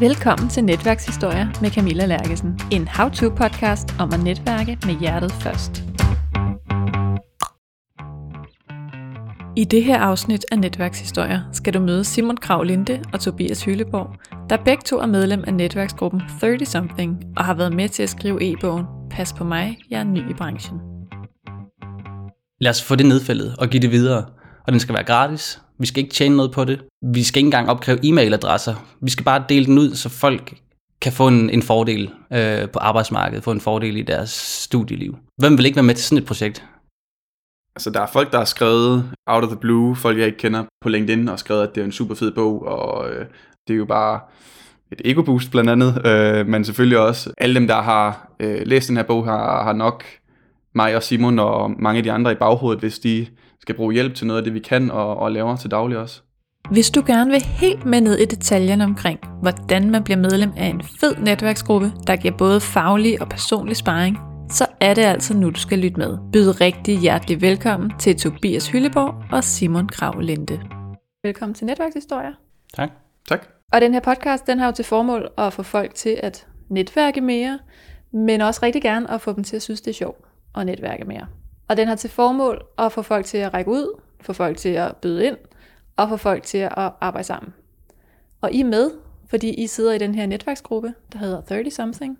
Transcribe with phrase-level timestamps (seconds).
[0.00, 2.60] Velkommen til Netværkshistorier med Camilla Lærkesen.
[2.72, 5.82] En how-to-podcast om at netværke med hjertet først.
[9.56, 14.14] I det her afsnit af Netværkshistorier skal du møde Simon Krav Linde og Tobias Hylleborg,
[14.50, 18.52] der begge to er medlem af netværksgruppen 30-something og har været med til at skrive
[18.52, 20.78] e-bogen Pas på mig, jeg er ny i branchen.
[22.60, 24.24] Lad os få det nedfældet og give det videre.
[24.66, 25.60] Og den skal være gratis.
[25.78, 26.80] Vi skal ikke tjene noget på det.
[27.02, 28.74] Vi skal ikke engang opkræve e-mailadresser.
[29.00, 30.54] Vi skal bare dele den ud, så folk
[31.00, 34.30] kan få en, en fordel øh, på arbejdsmarkedet, få en fordel i deres
[34.64, 35.18] studieliv.
[35.36, 36.64] Hvem vil ikke være med til sådan et projekt?
[37.76, 40.64] Altså, der er folk, der har skrevet out of the blue, folk jeg ikke kender
[40.80, 43.26] på LinkedIn, og skrevet, at det er en super fed bog, og øh,
[43.68, 44.20] det er jo bare
[44.92, 48.96] et ego-boost blandt andet, øh, men selvfølgelig også alle dem, der har øh, læst den
[48.96, 50.04] her bog, har, har nok
[50.74, 53.26] mig og Simon og mange af de andre i baghovedet, hvis de
[53.68, 56.22] skal bruge hjælp til noget af det, vi kan og, og laver til daglig også.
[56.70, 60.66] Hvis du gerne vil helt med ned i detaljerne omkring, hvordan man bliver medlem af
[60.66, 64.18] en fed netværksgruppe, der giver både faglig og personlig sparring,
[64.50, 66.18] så er det altså nu, du skal lytte med.
[66.32, 70.60] Byd rigtig hjertelig velkommen til Tobias Hylleborg og Simon Krav Linde.
[71.24, 72.32] Velkommen til Netværkshistorier.
[72.74, 72.90] Tak.
[73.28, 73.46] Tak.
[73.72, 77.20] Og den her podcast, den har jo til formål at få folk til at netværke
[77.20, 77.58] mere,
[78.12, 80.24] men også rigtig gerne at få dem til at synes, det er sjovt
[80.56, 81.26] at netværke mere.
[81.68, 84.68] Og den har til formål at få folk til at række ud, få folk til
[84.68, 85.36] at byde ind,
[85.96, 87.54] og få folk til at arbejde sammen.
[88.40, 88.90] Og I er med,
[89.30, 92.18] fordi I sidder i den her netværksgruppe, der hedder 30 Something.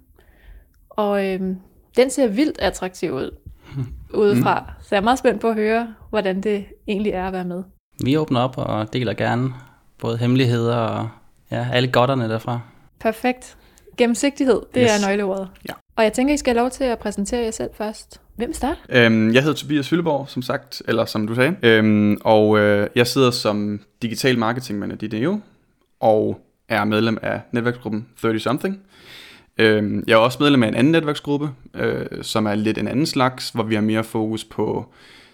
[0.91, 1.57] Og øhm,
[1.97, 3.31] den ser vildt attraktiv ud
[4.15, 4.73] udefra.
[4.81, 7.63] Så jeg er meget spændt på at høre, hvordan det egentlig er at være med.
[8.05, 9.55] Vi åbner op og deler gerne
[9.99, 11.09] både hemmeligheder og
[11.51, 12.61] ja, alle godterne derfra.
[13.01, 13.57] Perfekt.
[13.97, 14.83] Gennemsigtighed, det.
[14.83, 15.05] Yes.
[15.05, 15.49] er nøgleordet.
[15.69, 15.75] Ja.
[15.97, 18.21] Og jeg tænker, I skal have lov til at præsentere jer selv først.
[18.39, 18.81] Hvem starter?
[18.89, 23.07] Øhm, jeg hedder Tobias Hylleborg, som sagt, eller som du sagde, øhm, og øh, jeg
[23.07, 25.39] sidder som digital marketing manager i DNO,
[26.01, 28.81] og er medlem af netværksgruppen 30 Something.
[29.59, 33.07] Øhm, jeg er også medlem af en anden netværksgruppe, øh, som er lidt en anden
[33.07, 34.93] slags, hvor vi har mere fokus på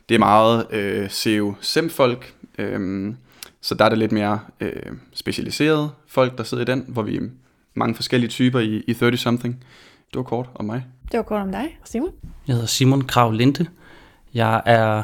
[0.09, 3.17] det er meget øh, SEO-SEM-folk, øhm,
[3.61, 7.17] så der er det lidt mere øh, specialiserede folk, der sidder i den, hvor vi
[7.17, 7.21] er
[7.75, 9.65] mange forskellige typer i, i 30 Something.
[10.15, 10.85] Det var kort om mig.
[11.13, 12.11] Det var kort om dig, Simon.
[12.47, 13.67] Jeg hedder Simon Krav Linde.
[14.35, 15.03] Jeg er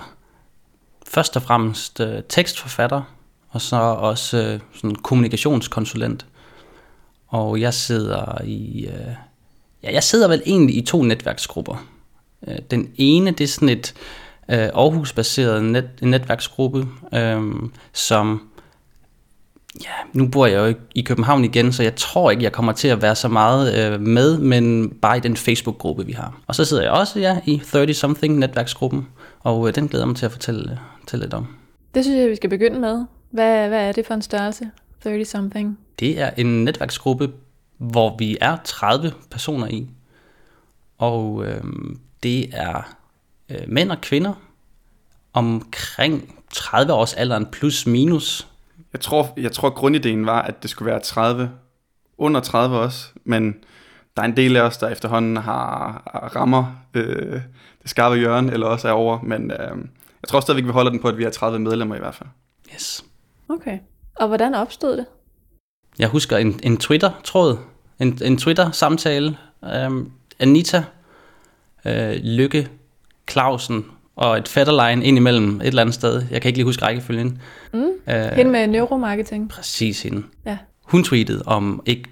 [1.06, 3.02] først og fremmest øh, tekstforfatter,
[3.48, 6.26] og så også øh, sådan kommunikationskonsulent.
[7.28, 8.86] Og jeg sidder i...
[8.86, 9.14] Øh,
[9.82, 11.86] ja, jeg sidder vel egentlig i to netværksgrupper.
[12.48, 13.94] Øh, den ene, det er sådan et
[14.48, 17.52] øh, Aarhus-baseret net, netværksgruppe, øh,
[17.92, 18.49] som...
[19.84, 22.88] Ja, nu bor jeg jo i København igen, så jeg tror ikke, jeg kommer til
[22.88, 26.40] at være så meget øh, med, men bare i den Facebook-gruppe, vi har.
[26.46, 29.06] Og så sidder jeg også ja, i 30-something netværksgruppen,
[29.40, 31.46] og øh, den glæder jeg mig til at fortælle, fortælle lidt om.
[31.94, 33.04] Det synes jeg, vi skal begynde med.
[33.30, 34.70] Hvad, hvad er det for en størrelse?
[35.06, 35.78] 30-something.
[36.00, 37.30] Det er en netværksgruppe,
[37.78, 39.88] hvor vi er 30 personer i.
[40.98, 41.62] Og øh,
[42.22, 42.96] det er
[43.50, 44.34] øh, mænd og kvinder
[45.32, 48.49] omkring 30 års alderen plus minus.
[48.92, 51.50] Jeg tror, jeg tror grundideen var, at det skulle være 30,
[52.18, 53.54] under 30 også, men
[54.16, 57.40] der er en del af os, der efterhånden har har rammer øh,
[57.82, 59.76] det skarpe hjørne, eller også er over, men øh,
[60.22, 62.28] jeg tror stadigvæk, vi holder den på, at vi er 30 medlemmer i hvert fald.
[62.74, 63.04] Yes.
[63.48, 63.78] Okay.
[64.16, 65.06] Og hvordan opstod det?
[65.98, 67.58] Jeg husker en, en Twitter-tråd,
[68.00, 69.36] en, en Twitter-samtale.
[69.86, 70.84] Um, Anita,
[71.84, 72.68] øh, Lykke,
[73.30, 73.86] Clausen
[74.20, 76.22] og et fætterline ind imellem et eller andet sted.
[76.30, 77.38] Jeg kan ikke lige huske rækkefølgen.
[77.74, 77.84] Mm.
[78.08, 79.48] Øh, Hende med neuromarketing.
[79.48, 80.22] Præcis hende.
[80.46, 80.58] Ja.
[80.84, 82.04] Hun tweetede om ikke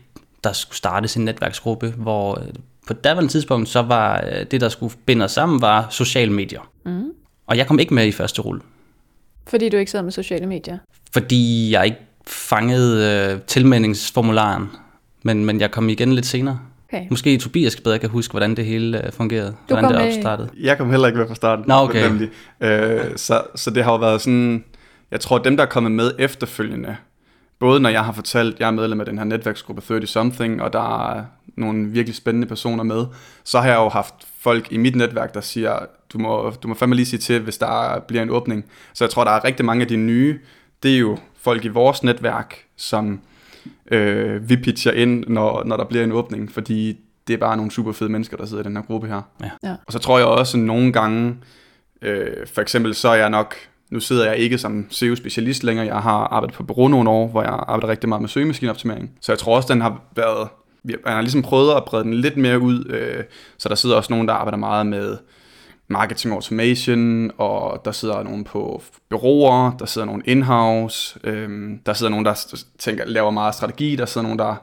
[0.45, 2.47] der skulle startes en netværksgruppe, hvor øh,
[2.87, 6.71] på daværende tidspunkt, så var øh, det, der skulle binde os sammen, var sociale medier.
[6.85, 7.05] Mm.
[7.47, 8.61] Og jeg kom ikke med i første rulle,
[9.47, 10.79] Fordi du ikke sidder med sociale medier.
[11.13, 14.67] fordi jeg ikke fangede øh, tilmeldingsformularen,
[15.23, 16.59] men, men jeg kom igen lidt senere.
[16.93, 17.07] Okay.
[17.11, 20.49] Måske Tobias bedre kan huske, hvordan det hele øh, fungerede, hvordan kom det med- opstartede.
[20.61, 21.65] Jeg kom heller ikke med fra starten.
[21.69, 22.09] Nå, okay.
[22.09, 22.29] nemlig.
[22.61, 24.65] Øh, så, så det har jo været sådan,
[25.11, 26.97] jeg tror dem, der er kommet med efterfølgende,
[27.59, 30.73] både når jeg har fortalt, jeg er medlem af den her netværksgruppe 30 Something, og
[30.73, 31.25] der er
[31.57, 33.07] nogle virkelig spændende personer med,
[33.45, 35.79] så har jeg jo haft folk i mit netværk, der siger,
[36.13, 38.65] du må, du må fandme lige sige til, hvis der bliver en åbning.
[38.95, 40.39] Så jeg tror, der er rigtig mange af de nye,
[40.83, 43.21] det er jo folk i vores netværk, som
[43.91, 46.97] øh, vi pitcher ind, når, når der bliver en åbning, fordi
[47.29, 49.23] det er bare nogle super fede mennesker, der sidder i den her gruppe her.
[49.63, 49.77] Ja.
[49.87, 51.37] Og så tror jeg også nogle gange,
[52.03, 53.55] øh, for eksempel så er jeg nok,
[53.91, 57.43] nu sidder jeg ikke som SEO-specialist længere, jeg har arbejdet på bureau nogle år, hvor
[57.43, 59.11] jeg arbejder rigtig meget med søgemaskineoptimering.
[59.21, 60.49] Så jeg tror også, den har været,
[60.83, 63.25] vi man har ligesom prøvet at brede den lidt mere ud, øh,
[63.59, 65.17] så der sidder også nogen, der arbejder meget med
[65.89, 72.11] marketing automation, og der sidder nogen på byråer, der sidder nogen in-house, øhm, der sidder
[72.11, 74.55] nogen, der tænker, laver meget strategi, der sidder nogen, der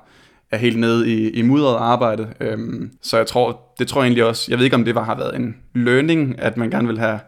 [0.51, 2.33] er helt nede i, i mudret arbejde.
[2.39, 5.03] Øhm, så jeg tror, det tror jeg egentlig også, jeg ved ikke om det var,
[5.03, 7.19] har været en learning, at man gerne vil have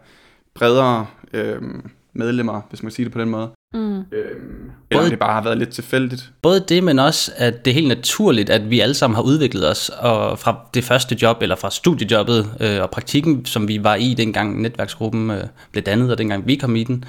[0.54, 3.50] bredere øhm, medlemmer, hvis man kan sige det på den måde.
[3.74, 3.96] Mm.
[4.12, 6.30] Øhm, eller om det bare har været lidt tilfældigt.
[6.42, 9.70] Både det, men også, at det er helt naturligt, at vi alle sammen har udviklet
[9.70, 13.94] os og fra det første job, eller fra studiejobbet øh, og praktikken, som vi var
[13.94, 17.04] i, dengang netværksgruppen øh, blev dannet, og dengang vi kom i den,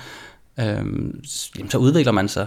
[0.60, 2.46] øh, jamen, så udvikler man sig.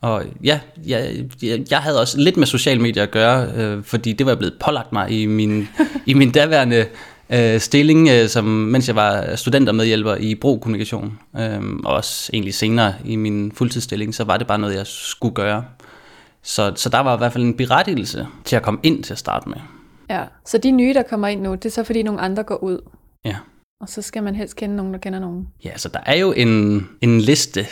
[0.00, 4.12] Og ja, jeg, jeg, jeg havde også lidt med sociale medier at gøre, øh, fordi
[4.12, 5.68] det var blevet pålagt mig i min,
[6.06, 6.86] i min daværende
[7.32, 12.94] øh, stilling, øh, som, mens jeg var studentermedhjælper i Bro-kommunikation, øh, og også egentlig senere
[13.04, 15.64] i min fuldtidsstilling, så var det bare noget, jeg skulle gøre.
[16.42, 19.18] Så, så der var i hvert fald en berettigelse til at komme ind til at
[19.18, 19.58] starte med.
[20.10, 22.62] Ja, så de nye, der kommer ind nu, det er så fordi nogle andre går
[22.62, 22.78] ud?
[23.24, 23.36] Ja.
[23.80, 25.48] Og så skal man helst kende nogen, der kender nogen?
[25.64, 27.66] Ja, så der er jo en, en liste,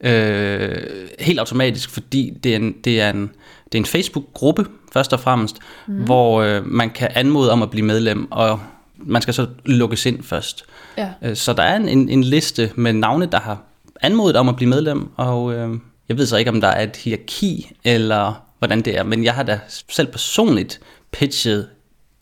[0.00, 0.76] øh,
[1.18, 3.30] helt automatisk, fordi det er en, det er en,
[3.64, 5.56] det er en Facebook-gruppe, først og fremmest,
[5.86, 6.04] mm.
[6.04, 8.60] hvor øh, man kan anmode om at blive medlem, og
[9.06, 10.64] man skal så lukkes ind først.
[10.98, 11.10] Ja.
[11.22, 13.62] Øh, så der er en, en liste med navne, der har
[14.02, 15.78] anmodet om at blive medlem, og øh,
[16.08, 19.34] jeg ved så ikke, om der er et hierarki, eller hvordan det er, men jeg
[19.34, 20.80] har da selv personligt
[21.12, 21.68] pitchet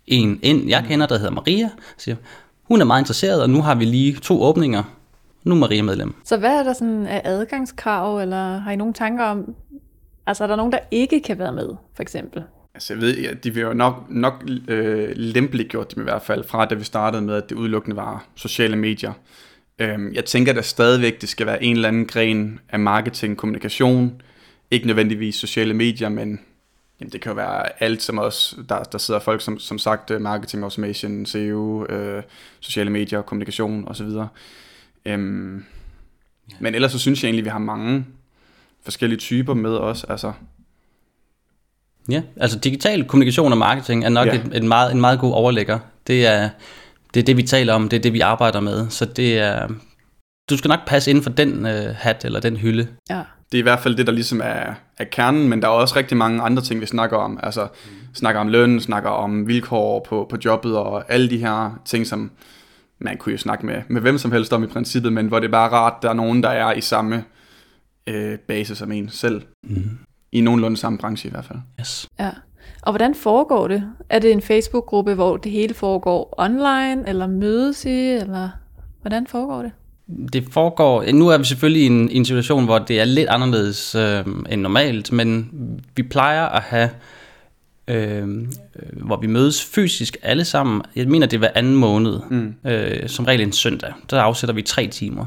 [0.06, 2.16] en ind, jeg kender, der hedder Maria, siger,
[2.62, 4.82] hun er meget interesseret, og nu har vi lige to åbninger,
[5.44, 6.14] nu er Maria medlem.
[6.24, 9.54] Så hvad er der sådan af adgangskrav, eller har I nogle tanker om,
[10.26, 12.42] altså er der nogen, der ikke kan være med, for eksempel?
[12.80, 16.22] Altså jeg ved, ja, de vil jo nok, nok øh, lempeligt gjort dem i hvert
[16.22, 19.12] fald, fra da vi startede med, at det udelukkende var sociale medier.
[19.78, 24.22] Øhm, jeg tænker da stadigvæk, det skal være en eller anden gren af marketing, kommunikation,
[24.70, 26.40] ikke nødvendigvis sociale medier, men
[27.00, 30.10] jamen, det kan jo være alt som os, der, der sidder folk som, som sagt
[30.10, 32.22] øh, marketing, automation, SEO, øh,
[32.60, 34.08] sociale medier, kommunikation osv.
[35.06, 35.64] Øhm,
[36.50, 36.56] ja.
[36.60, 38.06] Men ellers så synes jeg egentlig, vi har mange
[38.84, 40.04] forskellige typer med os.
[40.04, 40.32] Altså,
[42.10, 44.34] Ja, altså digital kommunikation og marketing er nok ja.
[44.34, 45.78] et, et meget, en meget god overlægger.
[46.06, 46.48] Det er,
[47.14, 48.90] det er det, vi taler om, det er det, vi arbejder med.
[48.90, 49.68] Så det er,
[50.50, 52.88] du skal nok passe inden for den øh, hat eller den hylde.
[53.10, 53.22] Ja.
[53.52, 55.96] Det er i hvert fald det, der ligesom er, er kernen, men der er også
[55.96, 57.40] rigtig mange andre ting, vi snakker om.
[57.42, 58.14] Altså mm.
[58.14, 62.30] snakker om løn, snakker om vilkår på, på jobbet og alle de her ting, som
[62.98, 65.46] man kunne jo snakke med, med hvem som helst om i princippet, men hvor det
[65.46, 67.24] er bare rart, der er nogen, der er i samme
[68.06, 69.42] øh, base som en selv.
[69.62, 69.98] Mm
[70.32, 71.58] i nogenlunde samme branche i hvert fald.
[71.80, 72.08] Yes.
[72.20, 72.30] Ja.
[72.82, 73.92] Og hvordan foregår det?
[74.08, 78.48] Er det en Facebook-gruppe, hvor det hele foregår online, eller mødes i, eller
[79.02, 79.72] hvordan foregår det?
[80.32, 83.28] Det foregår, nu er vi selvfølgelig i en, i en situation, hvor det er lidt
[83.28, 85.50] anderledes øh, end normalt, men
[85.96, 86.90] vi plejer at have,
[87.88, 88.48] øh,
[88.92, 90.82] hvor vi mødes fysisk alle sammen.
[90.96, 92.54] Jeg mener, det er hver anden måned, mm.
[92.70, 93.92] øh, som regel en søndag.
[94.10, 95.26] Der afsætter vi tre timer,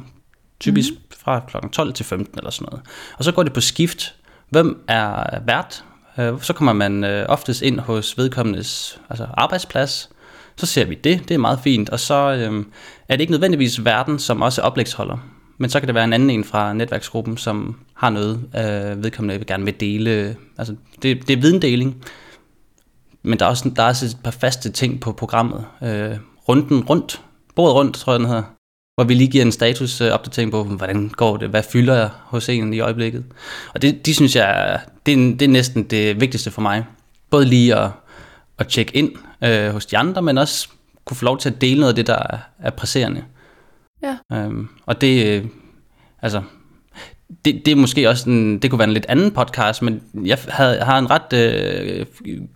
[0.59, 1.17] typisk mm.
[1.17, 1.57] fra kl.
[1.71, 2.85] 12 til 15 eller sådan noget.
[3.17, 4.15] Og så går det på skift,
[4.53, 5.83] Hvem er vært?
[6.17, 10.09] Øh, så kommer man øh, oftest ind hos vedkommendes altså arbejdsplads.
[10.55, 11.89] Så ser vi det, det er meget fint.
[11.89, 12.65] Og så øh,
[13.09, 15.17] er det ikke nødvendigvis verden, som også er oplægsholder.
[15.57, 19.37] Men så kan det være en anden en fra netværksgruppen, som har noget, øh, vedkommende
[19.37, 20.35] vil gerne vil dele.
[20.57, 22.03] Altså, det, det er videndeling.
[23.23, 25.65] Men der er, også, der er også et par faste ting på programmet.
[25.83, 26.17] Øh,
[26.49, 27.21] runden rundt,
[27.55, 28.43] bordet rundt, tror jeg den hedder
[28.95, 32.73] hvor vi lige giver en statusopdatering på, hvordan går det, hvad fylder jeg hos en
[32.73, 33.23] i øjeblikket.
[33.73, 36.85] Og det, de synes jeg, det er, det er næsten det vigtigste for mig.
[37.29, 37.89] Både lige at,
[38.59, 39.11] at tjekke ind
[39.43, 40.67] øh, hos de andre, men også
[41.05, 43.23] kunne få lov til at dele noget af det, der er, er presserende.
[44.03, 44.17] Ja.
[44.33, 45.45] Øhm, og det, øh,
[46.21, 46.41] altså,
[47.45, 50.37] det, det er måske også en, det kunne være en lidt anden podcast, men jeg
[50.47, 52.05] havde, har en ret øh,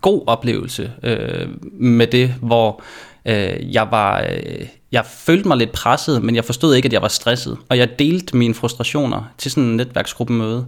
[0.01, 2.83] god oplevelse øh, med det, hvor
[3.27, 7.01] øh, jeg var, øh, jeg følte mig lidt presset, men jeg forstod ikke, at jeg
[7.01, 7.57] var stresset.
[7.69, 10.65] Og jeg delte mine frustrationer til sådan en netværksgruppemøde.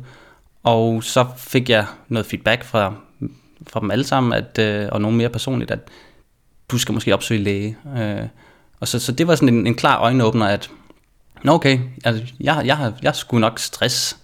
[0.63, 2.93] Og så fik jeg noget feedback fra,
[3.67, 5.79] fra dem alle sammen, at, øh, og nogen mere personligt, at
[6.71, 7.77] du skal måske opsøge læge.
[7.97, 8.27] Øh,
[8.79, 10.69] og så, så det var sådan en, en klar øjenåbner, at
[11.43, 14.17] Nå okay, altså, jeg, jeg, har, jeg skulle nok stress.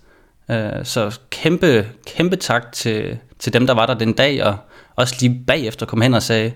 [0.50, 4.58] Øh, så kæmpe, kæmpe tak til, til dem, der var der den dag, og
[4.96, 6.52] også lige bagefter kom hen og sagde,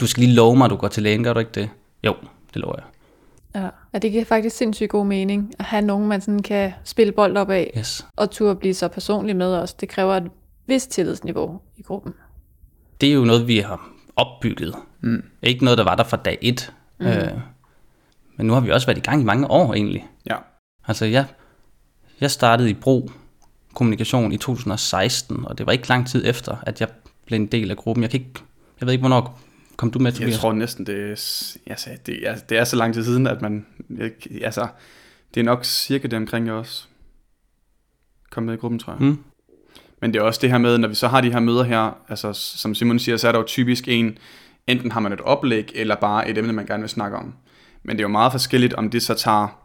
[0.00, 1.70] du skal lige love mig, at du går til lægen, gør du ikke det?
[2.04, 2.14] Jo,
[2.54, 2.84] det lover jeg.
[3.62, 7.12] Ja, og det giver faktisk sindssygt god mening at have nogen, man sådan kan spille
[7.12, 8.06] bold op af, yes.
[8.16, 9.74] og turde blive så personlig med os.
[9.74, 10.30] Det kræver et
[10.66, 12.14] vist tillidsniveau i gruppen.
[13.00, 14.74] Det er jo noget, vi har opbygget.
[15.00, 15.22] Mm.
[15.42, 16.72] Ikke noget, der var der fra dag et.
[17.00, 17.06] Mm.
[17.06, 17.32] Øh,
[18.36, 20.06] men nu har vi også været i gang i mange år egentlig.
[20.30, 20.36] Ja.
[20.88, 21.24] Altså jeg,
[22.20, 23.10] jeg startede i Bro
[23.74, 26.88] Kommunikation i 2016, og det var ikke lang tid efter, at jeg
[27.26, 28.02] blev en del af gruppen.
[28.02, 28.40] Jeg, kan ikke,
[28.80, 29.40] jeg ved ikke, hvornår
[29.76, 30.30] Kom du med, Tobias?
[30.30, 31.10] Jeg tror næsten, det
[31.66, 33.66] altså, det, er, det er så lang tid siden, at man...
[34.42, 34.68] Altså,
[35.34, 36.84] det er nok cirka det omkring, jeg også
[38.30, 39.02] kom med i gruppen, tror jeg.
[39.02, 39.18] Mm.
[40.00, 41.98] Men det er også det her med, når vi så har de her møder her,
[42.08, 44.18] altså som Simon siger, så er der jo typisk en,
[44.66, 47.34] enten har man et oplæg, eller bare et emne, man gerne vil snakke om.
[47.82, 49.62] Men det er jo meget forskelligt, om det så tager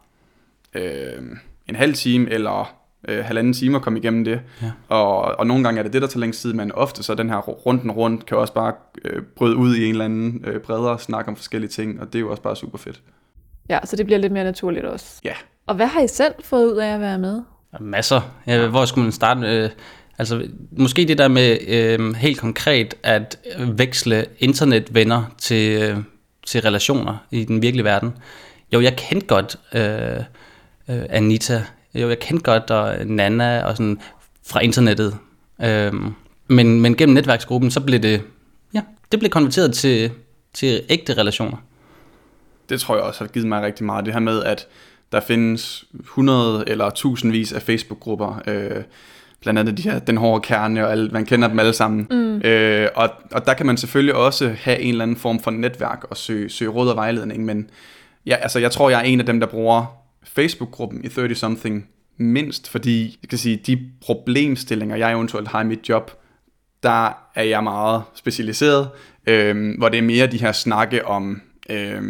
[0.74, 1.22] øh,
[1.68, 4.40] en halv time, eller øh, halvanden time at komme igennem det.
[4.62, 4.70] Ja.
[4.88, 7.30] Og, og nogle gange er det det, der tager længst tid, men ofte så den
[7.30, 8.72] her runden rundt kan også bare
[9.04, 12.14] øh, bryde ud i en eller anden øh, bredere snak om forskellige ting, og det
[12.14, 13.00] er jo også bare super fedt.
[13.68, 15.20] Ja, så det bliver lidt mere naturligt også.
[15.24, 15.34] Ja.
[15.66, 17.42] Og hvad har I selv fået ud af at være med?
[17.80, 18.20] Masser.
[18.46, 19.40] Ja, hvor skulle man starte?
[19.46, 19.70] Øh,
[20.18, 20.46] altså,
[20.78, 25.96] måske det der med øh, helt konkret at veksle internetvenner til, øh,
[26.46, 28.12] til relationer i den virkelige verden.
[28.72, 30.24] Jo, jeg kendte godt øh,
[30.96, 31.64] øh, Anita.
[31.94, 34.00] Jo, jeg kendte godt og Nana og sådan
[34.46, 35.18] fra internettet.
[35.62, 35.92] Øh,
[36.48, 38.22] men, men gennem netværksgruppen, så blev det,
[38.74, 38.80] ja,
[39.12, 40.10] det blev konverteret til,
[40.52, 41.56] til ægte relationer.
[42.68, 44.04] Det tror jeg også har givet mig rigtig meget.
[44.04, 44.66] Det her med, at
[45.12, 48.82] der findes 100 eller tusindvis af Facebook-grupper, øh,
[49.40, 52.06] blandt andet de her, den hårde kerne, og alle, man kender dem alle sammen.
[52.10, 52.40] Mm.
[52.48, 56.04] Øh, og, og der kan man selvfølgelig også have en eller anden form for netværk
[56.10, 57.70] og søge, søge råd og vejledning, men
[58.26, 62.68] ja, altså, jeg tror, jeg er en af dem, der bruger Facebook-gruppen i 30-something mindst,
[62.68, 66.10] fordi jeg kan sige, de problemstillinger, jeg eventuelt har i mit job,
[66.82, 68.90] der er jeg meget specialiseret,
[69.26, 72.02] øh, hvor det er mere de her snakke om øh,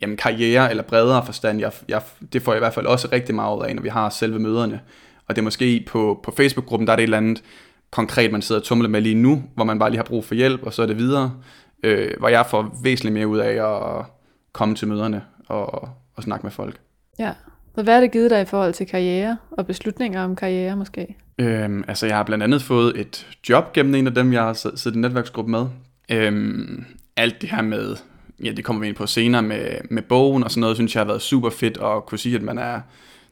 [0.00, 1.60] jamen, karriere eller bredere forstand.
[1.60, 3.88] Jeg, jeg, det får jeg i hvert fald også rigtig meget ud af, når vi
[3.88, 4.80] har selve møderne.
[5.26, 7.42] Og det er måske på, på Facebook-gruppen, der er det et eller andet
[7.90, 10.34] konkret, man sidder og tumler med lige nu, hvor man bare lige har brug for
[10.34, 11.34] hjælp, og så er det videre.
[11.82, 13.52] Øh, hvor jeg får væsentligt mere ud af
[13.98, 14.04] at
[14.52, 16.80] komme til møderne og, og snakke med folk.
[17.18, 17.32] Ja,
[17.74, 21.16] så hvad er det givet dig i forhold til karriere og beslutninger om karriere måske?
[21.38, 24.52] Øhm, altså jeg har blandt andet fået et job gennem en af dem, jeg har
[24.52, 25.66] siddet i netværksgruppe med.
[26.10, 26.84] Øhm,
[27.16, 27.96] alt det her med,
[28.44, 29.60] ja det kommer vi ind på senere med,
[29.90, 32.42] med bogen og sådan noget, synes jeg har været super fedt at kunne sige, at
[32.42, 32.80] man er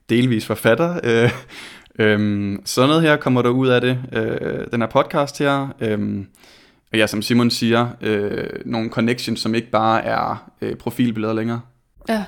[0.09, 1.01] delvis forfatter.
[1.05, 1.31] Øh,
[1.99, 5.69] øhm, sådan noget her kommer der ud af det, øh, den her podcast her.
[5.81, 6.27] Øhm,
[6.93, 11.61] og ja, som Simon siger, øh, nogle connections, som ikke bare er øh, profilbilleder længere.
[12.09, 12.25] Ja.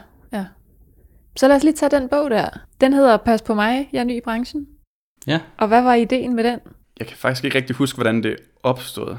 [1.38, 2.49] Så lad os lige tage den bog der.
[2.80, 4.66] Den hedder Pas på mig, jeg er ny i branchen.
[5.26, 5.40] Ja.
[5.59, 6.59] Og hvad var ideen med den?
[6.99, 9.16] Jeg kan faktisk ikke rigtig huske, hvordan det opstod.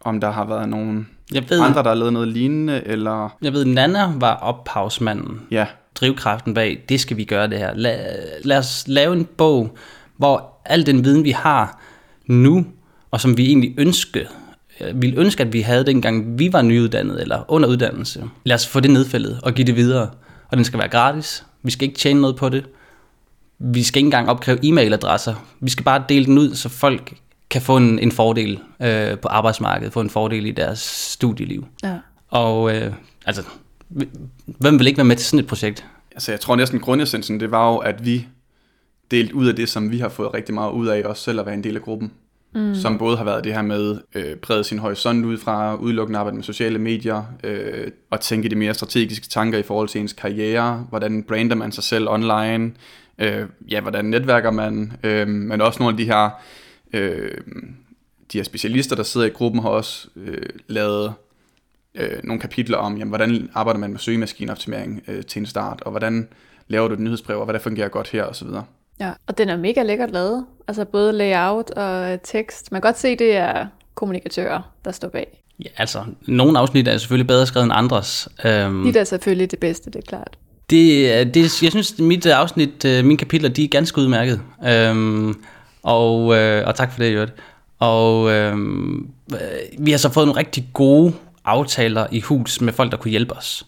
[0.00, 3.36] Om der har været nogen Jeg ved, andre, der har lavet noget lignende, eller...
[3.42, 5.42] jeg ved, Nana var ophavsmanden.
[5.50, 7.74] Ja, drivkraften bag, det skal vi gøre det her.
[7.74, 7.98] Lad,
[8.44, 9.76] lad os lave en bog,
[10.16, 11.80] hvor al den viden, vi har
[12.26, 12.66] nu,
[13.10, 14.26] og som vi egentlig ønske,
[14.80, 18.24] øh, ville ønske, at vi havde dengang vi var nyuddannet eller under uddannelse.
[18.44, 20.10] Lad os få det nedfældet og give det videre.
[20.48, 21.44] Og den skal være gratis.
[21.62, 22.66] Vi skal ikke tjene noget på det.
[23.58, 25.34] Vi skal ikke engang opkræve e-mailadresser.
[25.60, 27.14] Vi skal bare dele den ud, så folk
[27.50, 31.66] kan få en, en fordel øh, på arbejdsmarkedet, få en fordel i deres studieliv.
[31.82, 31.98] Ja.
[32.28, 32.92] Og øh,
[33.26, 33.42] altså,
[34.46, 35.86] hvem vil ikke være med til sådan et projekt?
[36.20, 38.26] altså jeg tror næsten grundessensen, det var jo, at vi
[39.10, 41.46] delte ud af det, som vi har fået rigtig meget ud af os selv at
[41.46, 42.12] være en del af gruppen.
[42.54, 42.74] Mm.
[42.74, 46.36] Som både har været det her med øh, brede sin horisont ud fra udelukkende arbejde
[46.36, 50.86] med sociale medier, øh, og tænke de mere strategiske tanker i forhold til ens karriere,
[50.88, 52.72] hvordan brander man sig selv online,
[53.18, 56.30] øh, ja, hvordan netværker man, øh, men også nogle af de her,
[56.92, 57.38] øh,
[58.32, 61.12] de her specialister, der sidder i gruppen, har også øh, lavet
[61.94, 65.90] øh, nogle kapitler om, jamen, hvordan arbejder man med søgemaskineoptimering øh, til en start, og
[65.90, 66.28] hvordan
[66.68, 68.48] laver du et nyhedsbrev, og hvad der fungerer godt her, osv.
[69.00, 70.44] Ja, og den er mega lækkert lavet.
[70.68, 72.72] Altså både layout og tekst.
[72.72, 75.42] Man kan godt se, det er kommunikatører, der står bag.
[75.64, 78.28] Ja, altså, nogle afsnit er selvfølgelig bedre skrevet end andres.
[78.44, 80.38] Øhm, De er selvfølgelig det bedste, det er klart.
[80.70, 84.40] det, er- det, jeg synes, mit øh, afsnit, øh, mine kapitler, de er ganske udmærket.
[84.66, 85.34] Øhm,
[85.82, 87.30] og, øh, og tak for det, Jørgen.
[87.78, 89.38] Og øhm, øh,
[89.78, 91.12] vi har så fået nogle rigtig gode
[91.44, 93.66] aftaler i hus med folk, der kunne hjælpe os.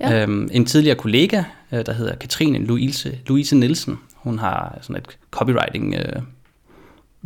[0.00, 0.22] Ja.
[0.22, 5.18] Øhm, en tidligere kollega, øh, der hedder Katrine Louise, Louise Nielsen, hun har sådan et
[5.30, 6.22] copywriting, øh,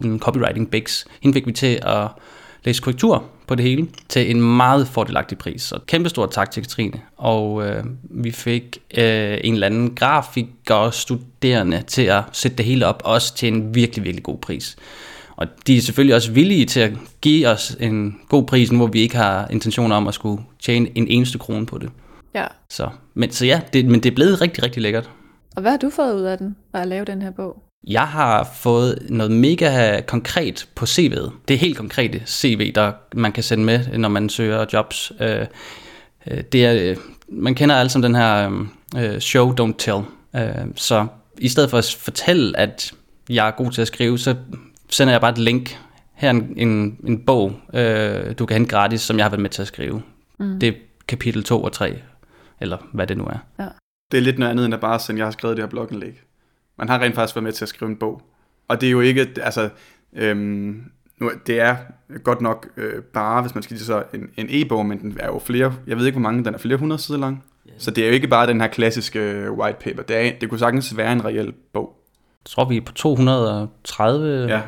[0.05, 1.05] en copywriting bix.
[1.23, 2.09] Hende fik vi til at
[2.65, 5.63] læse korrektur på det hele til en meget fordelagtig pris.
[5.63, 7.01] Så kæmpe stort tak til Katrine.
[7.17, 12.67] Og øh, vi fik øh, en eller anden grafiker og studerende til at sætte det
[12.67, 14.77] hele op, også til en virkelig, virkelig god pris.
[15.37, 19.01] Og de er selvfølgelig også villige til at give os en god pris, hvor vi
[19.01, 21.91] ikke har intentioner om at skulle tjene en eneste krone på det.
[22.35, 22.47] Ja.
[22.69, 25.11] Så, men, så ja, det, men det er blevet rigtig, rigtig lækkert.
[25.57, 27.63] Og hvad har du fået ud af den, at lave den her bog?
[27.87, 31.31] Jeg har fået noget mega konkret på CV'et.
[31.49, 35.13] Det er helt konkrete CV, der man kan sende med, når man søger jobs.
[35.21, 35.47] Øh,
[36.27, 36.97] øh, Det er, øh,
[37.29, 38.51] man kender alle som den her
[39.19, 40.03] show, don't tell.
[40.77, 41.07] Så
[41.39, 42.93] i stedet for at fortælle, at
[43.31, 44.37] jeg er god til at skrive, så
[44.91, 45.79] sender jeg bare et link.
[46.15, 47.53] Her er en, en, en bog,
[48.39, 50.03] du kan hente gratis, som jeg har været med til at skrive.
[50.39, 50.61] Mm.
[50.61, 50.73] Det er
[51.09, 51.99] kapitel 2 og 3,
[52.61, 53.39] eller hvad det nu er.
[54.13, 56.23] Det er lidt noget andet, end at bare sende, jeg har skrevet det her blogindlæg.
[56.79, 58.23] Man har rent faktisk været med til at skrive en bog.
[58.69, 59.69] Og det er jo ikke, altså,
[60.19, 60.83] Øhm,
[61.21, 61.77] nu, det er
[62.25, 65.27] godt nok øh, bare, hvis man skal sige så, en, en e-bog, men den er
[65.27, 67.45] jo flere, jeg ved ikke hvor mange, den er flere hundrede sider lang.
[67.79, 70.03] Så det er jo ikke bare den her klassiske øh, white paper.
[70.03, 71.97] Det, er, det kunne sagtens være en reel bog.
[72.45, 74.63] Jeg tror, vi er på 230 Ja,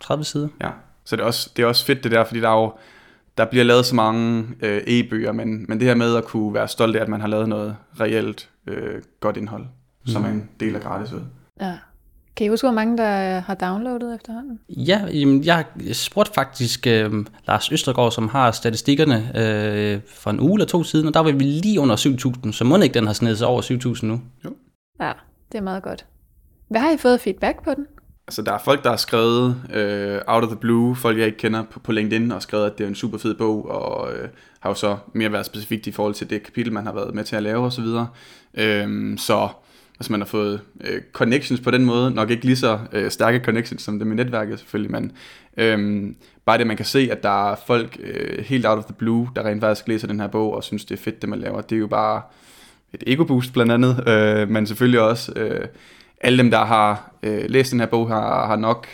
[0.00, 0.48] 30 sider.
[0.60, 0.70] ja.
[1.04, 2.72] Så det er, også, det er også fedt det der, fordi der er jo,
[3.38, 6.68] der bliver lavet så mange øh, e-bøger, men, men det her med at kunne være
[6.68, 10.06] stolt af, at man har lavet noget reelt øh, godt indhold, mm.
[10.06, 11.20] som er en del af gratis ud.
[11.60, 11.72] Ja.
[12.36, 14.60] Kan I huske, hvor mange der har downloadet efterhånden?
[14.68, 20.54] Ja, jamen, jeg spurgte faktisk øh, Lars Østergaard, som har statistikkerne øh, for en uge
[20.54, 21.96] eller to siden, og der var vi lige under
[22.46, 24.20] 7.000, så må ikke den har snedet sig over 7.000 nu.
[25.00, 25.12] Ja,
[25.52, 26.06] det er meget godt.
[26.68, 27.86] Hvad har I fået feedback på den?
[28.28, 31.38] Altså, der er folk, der har skrevet øh, out of the blue, folk jeg ikke
[31.38, 34.28] kender på, på LinkedIn, og skrevet, at det er en super fed bog, og øh,
[34.60, 37.24] har jo så mere været specifikt i forhold til det kapitel, man har været med
[37.24, 37.84] til at lave osv.
[38.54, 39.48] Øh, så
[39.98, 43.44] altså, man har fået øh, connections på den måde, nok ikke lige så øh, stærke
[43.44, 45.12] connections som det med netværket selvfølgelig, men
[45.56, 46.08] øh,
[46.44, 49.28] bare det, man kan se, at der er folk øh, helt out of the blue,
[49.36, 51.60] der rent faktisk læser den her bog, og synes, det er fedt, det man laver.
[51.60, 52.22] Det er jo bare
[52.92, 55.68] et ego-boost blandt andet, øh, men selvfølgelig også øh,
[56.20, 58.86] alle dem, der har øh, læst den her bog, har, har nok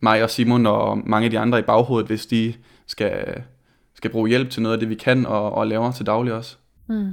[0.00, 2.54] mig og Simon og mange af de andre i baghovedet, hvis de
[2.86, 3.42] skal,
[3.94, 6.56] skal bruge hjælp til noget af det, vi kan og, og laver til daglig også.
[6.86, 7.12] Mm.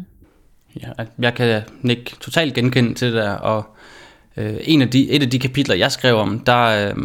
[0.82, 0.90] Ja,
[1.20, 3.64] jeg kan ikke totalt genkende til det der, og
[4.38, 6.96] øh, en af de, et af de kapitler, jeg skrev om, der, øh,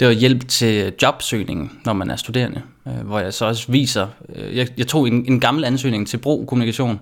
[0.00, 4.08] det var hjælp til jobsøgning, når man er studerende, øh, hvor jeg så også viser,
[4.34, 7.00] øh, jeg, jeg tog en, en gammel ansøgning til Bro Kommunikation,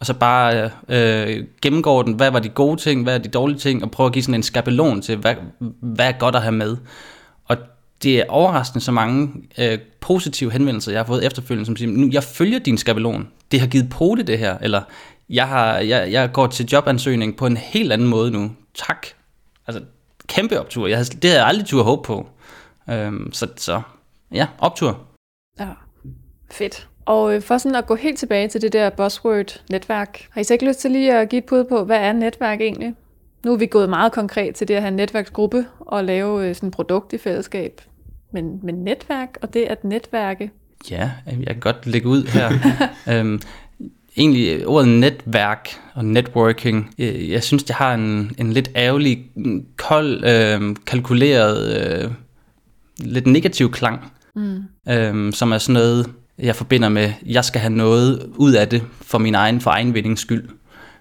[0.00, 3.58] og så bare øh, gennemgår den, hvad var de gode ting, hvad er de dårlige
[3.58, 5.34] ting, og prøve at give sådan en skabelon til, hvad,
[5.80, 6.76] hvad er godt at have med.
[7.44, 7.56] Og
[8.02, 12.08] det er overraskende så mange øh, positive henvendelser, jeg har fået efterfølgende, som siger, nu,
[12.12, 14.82] jeg følger din skabelon, det har givet pote det her, eller
[15.28, 18.52] jeg, har, jeg, jeg går til jobansøgning på en helt anden måde nu.
[18.74, 19.06] Tak.
[19.66, 19.82] Altså,
[20.26, 20.86] kæmpe optur.
[20.86, 22.28] Jeg havde, det havde jeg aldrig tur håbe på.
[22.90, 23.82] Øhm, så, så
[24.32, 25.00] ja, optur.
[25.58, 25.68] Ja,
[26.50, 26.88] fedt.
[27.06, 30.52] Og øh, for sådan at gå helt tilbage til det der buzzword-netværk, har I så
[30.52, 32.94] ikke lyst til lige at give et bud på, hvad er netværk egentlig?
[33.44, 36.54] Nu er vi gået meget konkret til det at have en netværksgruppe og lave øh,
[36.54, 37.80] sådan et produkt i fællesskab.
[38.32, 40.50] Men, men netværk og det at netværke,
[40.90, 42.52] Ja, jeg kan godt lægge ud her.
[43.12, 43.40] øhm,
[44.16, 49.30] egentlig ordet netværk og networking, jeg, jeg synes, det har en, en lidt ærgerlig,
[49.76, 52.10] kold, øh, kalkuleret, øh,
[52.98, 54.62] lidt negativ klang, mm.
[54.88, 58.82] øh, som er sådan noget, jeg forbinder med, jeg skal have noget ud af det
[59.02, 60.48] for min egen, for egen vindings skyld.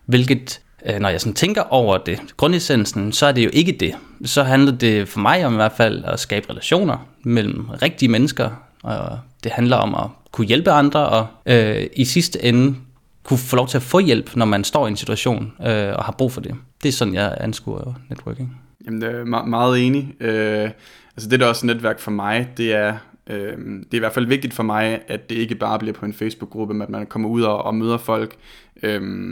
[0.06, 3.94] Hvilket, øh, når jeg sådan tænker over det, grundessensen, så er det jo ikke det.
[4.26, 8.50] Så handler det for mig om i hvert fald at skabe relationer mellem rigtige mennesker,
[8.84, 12.76] og det handler om at kunne hjælpe andre, og øh, i sidste ende
[13.24, 16.04] kunne få lov til at få hjælp, når man står i en situation øh, og
[16.04, 16.56] har brug for det.
[16.84, 18.62] Det er sådan, jeg anskuer networking.
[18.86, 20.14] Jamen, øh, det er meget enig.
[20.20, 20.70] Øh,
[21.16, 22.98] altså det, der er også netværk for mig, det er,
[23.30, 26.06] øh, det er i hvert fald vigtigt for mig, at det ikke bare bliver på
[26.06, 28.36] en Facebook-gruppe, men at man kommer ud og, og møder folk.
[28.84, 29.30] Øh,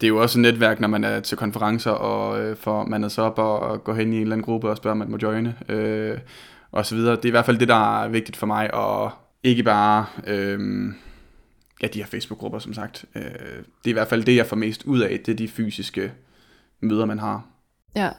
[0.00, 3.12] det er jo også et netværk, når man er til konferencer, og øh, får mandet
[3.12, 5.10] sig op og, og går hen i en eller anden gruppe og spørger, om man
[5.10, 6.18] må joine, øh,
[6.72, 7.16] og så videre.
[7.16, 9.10] Det er i hvert fald det, der er vigtigt for mig, og
[9.42, 10.06] ikke bare...
[10.26, 10.92] Øh,
[11.82, 13.04] ja, de her Facebook-grupper, som sagt.
[13.14, 15.48] Øh, det er i hvert fald det, jeg får mest ud af, det er de
[15.48, 16.12] fysiske
[16.80, 17.46] møder, man har.
[17.96, 18.10] Ja.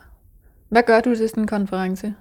[0.70, 2.14] Hvad gør du til sådan en konference?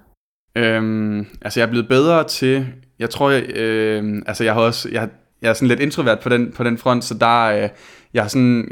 [0.55, 2.67] Øhm, altså, jeg er blevet bedre til...
[2.99, 4.89] Jeg tror, jeg, øh, altså, jeg har også...
[4.91, 5.09] Jeg,
[5.41, 7.43] jeg er sådan lidt introvert på den, på den front, så der...
[7.43, 7.69] Øh,
[8.13, 8.71] jeg har sådan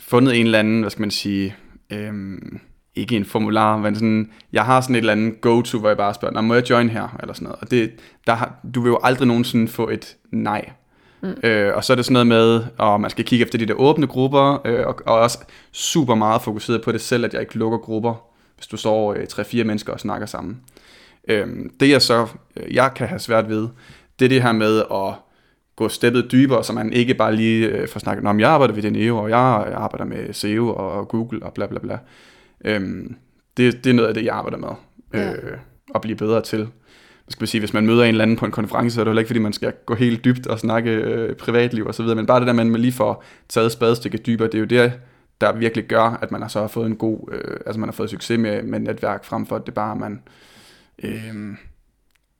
[0.00, 1.56] fundet en eller anden, hvad skal man sige...
[1.92, 2.12] Øh,
[2.98, 6.14] ikke en formular, men sådan, jeg har sådan et eller andet go-to, hvor jeg bare
[6.14, 7.58] spørger, må jeg join her, eller sådan noget.
[7.60, 7.90] Og det,
[8.26, 10.70] der har, du vil jo aldrig nogensinde få et nej.
[11.20, 11.34] Mm.
[11.42, 13.74] Øh, og så er det sådan noget med, at man skal kigge efter de der
[13.74, 15.38] åbne grupper, øh, og, og også
[15.72, 18.14] super meget fokuseret på det selv, at jeg ikke lukker grupper,
[18.56, 20.60] hvis du står øh, 3-4 mennesker og snakker sammen.
[21.28, 21.48] Øh,
[21.80, 23.68] det jeg så, øh, jeg kan have svært ved,
[24.18, 25.14] det er det her med at
[25.76, 28.82] gå steppet dybere, så man ikke bare lige øh, får snakket om, jeg arbejder ved
[28.82, 29.38] Deneo, og jeg
[29.74, 31.98] arbejder med SEO og, og Google og bla bla bla.
[32.64, 33.16] Øhm,
[33.56, 34.68] det, det er noget af det, jeg arbejder med.
[35.14, 35.32] Ja.
[35.32, 35.58] Øh,
[35.94, 36.58] at blive bedre til.
[36.58, 39.04] Hvad skal man sige, hvis man møder en eller anden på en konference, så er
[39.04, 42.02] det heller ikke, fordi man skal gå helt dybt og snakke øh, privatliv og så
[42.02, 44.92] videre, men bare det der man lige får taget spadestikket dybere, det er jo det,
[45.40, 47.92] der virkelig gør, at man har så har fået en god, øh, altså man har
[47.92, 50.22] fået succes med, med netværk, frem for at det bare, man
[51.02, 51.56] øh,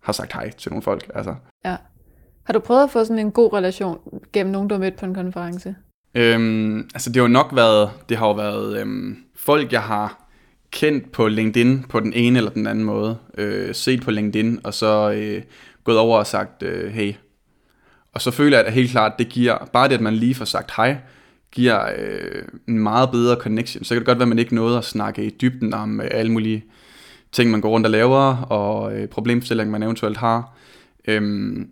[0.02, 1.10] har sagt hej til nogle folk.
[1.14, 1.34] Altså.
[1.64, 1.76] Ja.
[2.44, 3.98] Har du prøvet at få sådan en god relation
[4.32, 5.74] gennem nogen, du har mødt på en konference?
[6.14, 10.28] Øhm, altså det har jo nok været, det har jo været øhm, folk, jeg har
[10.70, 14.74] kendt på LinkedIn på den ene eller den anden måde, øh, set på LinkedIn, og
[14.74, 15.42] så øh,
[15.84, 17.12] gået over og sagt, øh, hey.
[18.12, 20.44] Og så føler jeg at helt klart, det giver, bare det, at man lige får
[20.44, 20.96] sagt hej,
[21.52, 23.84] giver øh, en meget bedre connection.
[23.84, 26.08] Så kan det godt være, at man ikke nåede at snakke i dybden om øh,
[26.10, 26.64] alle mulige
[27.32, 30.56] ting, man går rundt og laver, og øh, problemstillinger, man eventuelt har.
[31.08, 31.70] Øhm,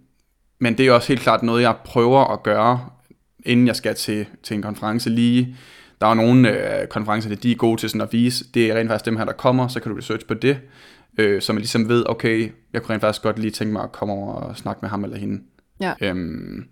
[0.58, 2.80] men det er også helt klart noget, jeg prøver at gøre,
[3.44, 5.56] inden jeg skal til, til en konference lige.
[6.00, 8.90] Der er nogle øh, konferencer, de er gode til sådan at vise, det er rent
[8.90, 10.58] faktisk dem her, der kommer, så kan du research på det,
[11.18, 13.92] øh, så man ligesom ved, okay, jeg kunne rent faktisk godt lige tænke mig at
[13.92, 15.42] komme over og snakke med ham eller hende.
[15.80, 15.92] Ja.
[16.00, 16.64] Øhm,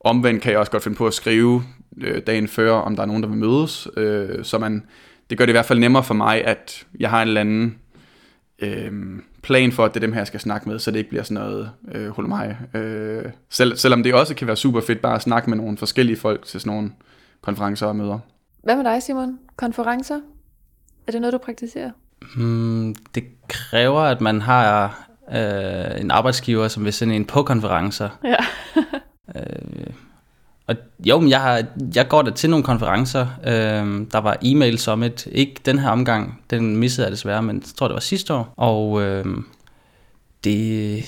[0.00, 1.62] omvendt kan jeg også godt finde på at skrive
[2.00, 4.86] øh, dagen før, om der er nogen, der vil mødes, øh, så man,
[5.30, 7.78] det gør det i hvert fald nemmere for mig, at jeg har en eller anden
[8.58, 8.92] øh,
[9.42, 11.22] plan for, at det er dem her, jeg skal snakke med, så det ikke bliver
[11.22, 12.58] sådan noget øh, hul mig.
[12.74, 16.16] Øh, selv, selvom det også kan være super fedt bare at snakke med nogle forskellige
[16.16, 16.92] folk til sådan nogle
[17.40, 18.18] konferencer og møder.
[18.62, 19.38] Hvad med dig, Simon?
[19.56, 20.20] Konferencer?
[21.06, 21.90] Er det noget, du praktiserer?
[22.36, 24.98] Hmm, det kræver, at man har
[25.32, 28.08] øh, en arbejdsgiver, som vil sende en på konferencer.
[28.24, 28.36] Ja.
[29.36, 29.92] øh,
[30.68, 30.76] og
[31.06, 33.26] jo, men jeg, har, jeg går da til nogle konferencer.
[33.46, 37.64] Øhm, der var e-mail summit, ikke den her omgang, den missede jeg desværre, men jeg
[37.76, 38.54] tror, det var sidste år.
[38.56, 39.46] Og øhm,
[40.44, 41.04] det,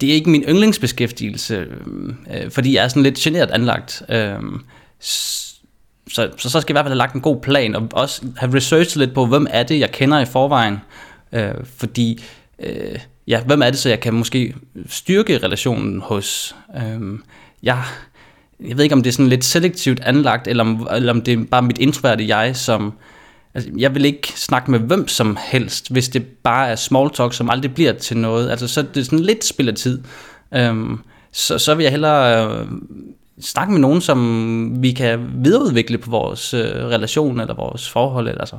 [0.00, 4.02] det er ikke min yndlingsbeskæftigelse, øhm, øh, fordi jeg er sådan lidt generet anlagt.
[4.08, 4.34] Øh,
[5.00, 8.22] så, så, så skal jeg i hvert fald have lagt en god plan, og også
[8.36, 10.78] have researchet lidt på, hvem er det, jeg kender i forvejen.
[11.32, 12.24] Øh, fordi,
[12.58, 14.54] øh, ja, hvem er det, så jeg kan måske
[14.88, 16.56] styrke relationen hos.
[16.76, 17.18] Øh,
[17.62, 17.82] jeg,
[18.68, 21.34] jeg ved ikke, om det er sådan lidt selektivt anlagt, eller om, eller om det
[21.34, 22.92] er bare mit introverte jeg, som...
[23.54, 27.34] Altså, jeg vil ikke snakke med hvem som helst, hvis det bare er small talk,
[27.34, 28.50] som aldrig bliver til noget.
[28.50, 30.02] Altså, så er det sådan lidt spild af tid.
[30.54, 30.98] Øhm,
[31.32, 32.66] så, så vil jeg hellere øh,
[33.40, 38.28] snakke med nogen, som vi kan videreudvikle på vores øh, relation eller vores forhold.
[38.28, 38.58] Eller, altså,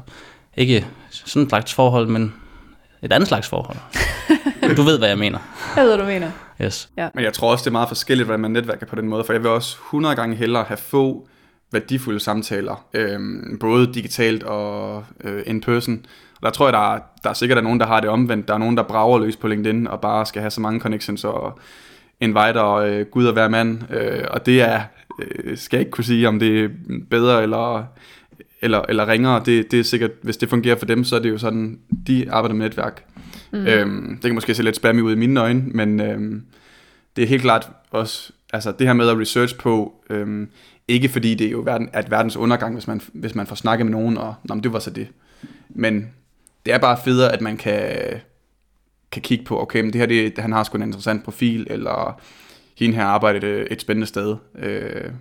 [0.57, 0.85] ikke
[1.25, 2.33] sådan et slags forhold, men
[3.01, 3.77] et andet slags forhold.
[4.77, 5.39] du ved, hvad jeg mener.
[5.75, 6.31] Jeg ved, hvad du mener.
[6.61, 6.89] Yes.
[6.97, 7.09] Ja.
[7.15, 9.33] Men jeg tror også, det er meget forskelligt, hvordan man netværker på den måde, for
[9.33, 11.27] jeg vil også 100 gange hellere have få
[11.71, 16.05] værdifulde samtaler, øhm, både digitalt og øh, in person.
[16.35, 18.47] Og der tror jeg, der er, der er sikkert er nogen, der har det omvendt.
[18.47, 21.23] Der er nogen, der brager løs på LinkedIn og bare skal have så mange connections
[21.23, 21.59] og
[22.19, 23.93] inviter øh, Gud og hver mand.
[23.93, 24.81] Øh, og det er,
[25.19, 26.69] øh, skal jeg ikke kunne sige, om det er
[27.09, 27.83] bedre eller,
[28.61, 29.41] eller, eller ringere.
[29.45, 32.31] Det, det er sikkert, hvis det fungerer for dem, så er det jo sådan, de
[32.31, 33.03] arbejder med netværk.
[33.51, 33.67] Mm.
[33.67, 36.45] Øhm, det kan måske se lidt spammy ud i mine øjne, men øhm,
[37.15, 40.49] det er helt klart også, altså det her med at research på, øhm,
[40.87, 43.85] ikke fordi det er jo verden, at verdens undergang, hvis man, hvis man får snakket
[43.85, 45.07] med nogen, og Nå, men det var så det.
[45.69, 46.09] Men
[46.65, 47.91] det er bare federe, at man kan,
[49.11, 52.21] kan kigge på, okay, men det her, det, han har sgu en interessant profil, eller
[52.77, 55.11] hende her arbejder et, et spændende sted, øh,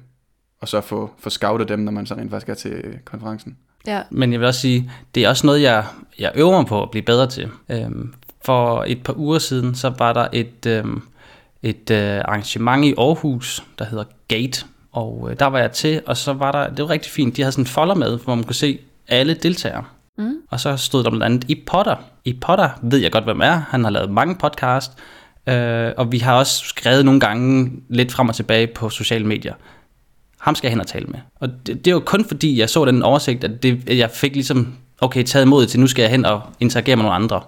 [0.60, 3.56] og så få, få scoutet dem, når man så rent faktisk er til konferencen.
[3.86, 4.02] Ja.
[4.10, 5.84] Men jeg vil også sige, det er også noget, jeg,
[6.18, 7.48] jeg øver mig på at blive bedre til.
[7.68, 8.14] Øhm,
[8.44, 11.02] for et par uger siden, så var der et, øhm,
[11.62, 14.64] et øh, arrangement i Aarhus, der hedder Gate.
[14.92, 17.42] Og øh, der var jeg til, og så var der, det var rigtig fint, de
[17.42, 19.84] havde sådan en folder med, hvor man kunne se alle deltagere.
[20.18, 20.34] Mm.
[20.50, 21.96] Og så stod der blandt andet i Potter.
[22.24, 23.62] I Potter ved jeg godt, hvem er.
[23.70, 24.92] Han har lavet mange podcast.
[25.46, 29.54] Øh, og vi har også skrevet nogle gange lidt frem og tilbage på sociale medier.
[30.40, 31.18] Ham skal jeg hen og tale med.
[31.40, 34.34] Og det, det var kun fordi, jeg så den oversigt, at, det, at jeg fik
[34.34, 37.40] ligesom, okay, taget mod til, nu skal jeg hen og interagere med nogle andre.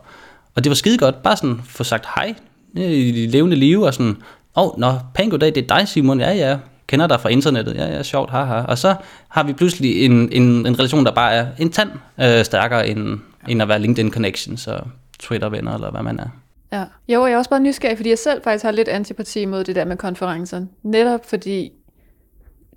[0.54, 2.34] Og det var skide godt, bare sådan få sagt hej
[2.76, 4.16] øh, i levende liv, og sådan,
[4.56, 7.74] åh, oh, nå, pæn goddag, det er dig Simon, ja ja, kender dig fra internettet,
[7.74, 8.62] ja ja, sjovt, haha.
[8.62, 8.94] Og så
[9.28, 13.18] har vi pludselig en, en, en relation, der bare er en tand øh, stærkere end,
[13.48, 14.86] end at være LinkedIn Connections og
[15.18, 16.28] Twitter-venner, eller hvad man er.
[16.72, 16.84] Ja.
[17.08, 19.76] Jo, jeg er også bare nysgerrig, fordi jeg selv faktisk har lidt antipati mod det
[19.76, 20.60] der med konferencer.
[20.82, 21.70] Netop fordi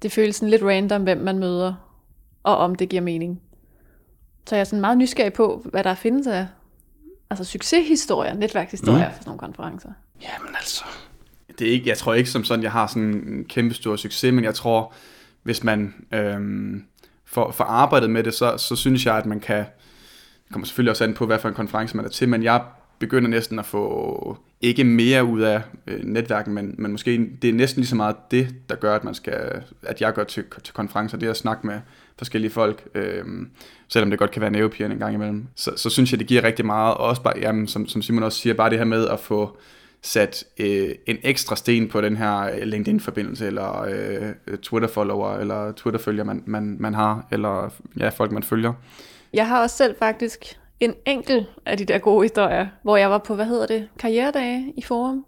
[0.01, 1.73] det føles sådan lidt random, hvem man møder,
[2.43, 3.41] og om det giver mening.
[4.47, 6.47] Så jeg er sådan meget nysgerrig på, hvad der findes af
[7.29, 9.13] altså succeshistorier, netværkshistorier mm.
[9.13, 9.89] for sådan nogle konferencer.
[10.21, 10.84] Jamen altså.
[11.60, 14.34] Det er ikke, jeg tror ikke som sådan, jeg har sådan en kæmpe stor succes,
[14.34, 14.93] men jeg tror,
[15.43, 16.86] hvis man øhm,
[17.25, 20.91] får, får arbejdet med det, så, så synes jeg, at man kan, det kommer selvfølgelig
[20.91, 22.63] også an på, hvad for en konference man er til, men jeg
[22.99, 27.54] begynder næsten at få ikke mere ud af øh, netværken, men, men måske det er
[27.54, 30.73] næsten lige så meget det, der gør, at man skal, at jeg går til, til
[30.73, 31.80] konferencer, det er at snakke med
[32.17, 33.23] forskellige folk, øh,
[33.88, 35.47] selvom det godt kan være nervepirrende en gang imellem.
[35.56, 38.23] Så, så synes jeg, det giver rigtig meget, og også bare, jamen, som, som Simon
[38.23, 39.58] også siger, bare det her med at få
[40.01, 46.23] sat øh, en ekstra sten på den her øh, LinkedIn-forbindelse, eller øh, Twitter-follower, eller Twitter-følger,
[46.23, 48.73] man, man, man har, eller ja, folk, man følger.
[49.34, 53.18] Jeg har også selv faktisk en enkelt af de der gode historier, hvor jeg var
[53.18, 55.26] på, hvad hedder det, karrieredage i Forum.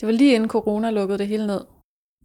[0.00, 1.60] Det var lige inden corona lukkede det hele ned.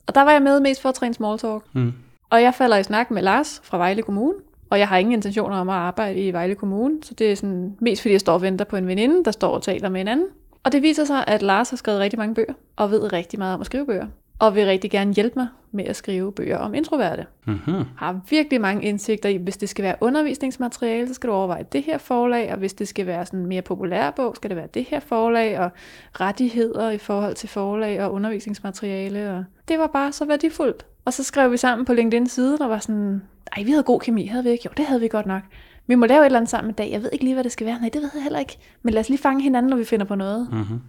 [0.08, 1.64] Og der var jeg med mest for at træne small talk.
[1.74, 1.94] Mm.
[2.30, 4.38] Og jeg falder i snak med Lars fra Vejle Kommune,
[4.70, 7.78] og jeg har ingen intentioner om at arbejde i Vejle Kommune, så det er sådan,
[7.80, 10.08] mest fordi jeg står og venter på en veninde, der står og taler med en
[10.08, 10.28] anden.
[10.64, 13.54] Og det viser sig, at Lars har skrevet rigtig mange bøger, og ved rigtig meget
[13.54, 14.08] om at skrive bøger.
[14.42, 17.26] Og vil rigtig gerne hjælpe mig med at skrive bøger om introverte.
[17.46, 17.84] Mm-hmm.
[17.98, 21.84] Har virkelig mange indsigter i, hvis det skal være undervisningsmateriale, så skal du overveje det
[21.84, 24.68] her forlag, og hvis det skal være sådan en mere populær bog, skal det være
[24.74, 25.72] det her forlag, og
[26.22, 29.32] rettigheder i forhold til forlag og undervisningsmateriale.
[29.32, 30.86] Og det var bare så værdifuldt.
[31.06, 33.22] Og så skrev vi sammen på LinkedIn side, der var sådan,
[33.58, 34.64] ej, vi havde god kemi, havde vi ikke?
[34.66, 35.42] Jo, det havde vi godt nok.
[35.88, 36.92] Vi må lave et eller andet sammen en dag.
[36.92, 37.80] Jeg ved ikke lige, hvad det skal være.
[37.80, 38.58] Nej, det ved jeg heller ikke.
[38.82, 40.48] Men lad os lige fange hinanden, når vi finder på noget.
[40.52, 40.82] Mm-hmm.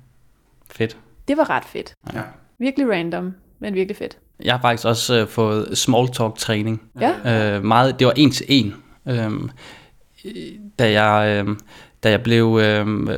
[0.70, 0.98] Fedt.
[1.28, 1.94] Det var ret fedt.
[2.14, 2.22] Ja.
[2.58, 4.18] Virkelig random, men virkelig fedt.
[4.44, 6.82] Jeg har faktisk også øh, fået small talk træning.
[7.00, 7.56] Ja.
[7.56, 8.74] Øh, meget, det var en til en.
[9.08, 9.50] Øhm,
[10.24, 10.32] øh,
[10.78, 11.56] da, jeg, øh,
[12.02, 13.08] da jeg blev øh,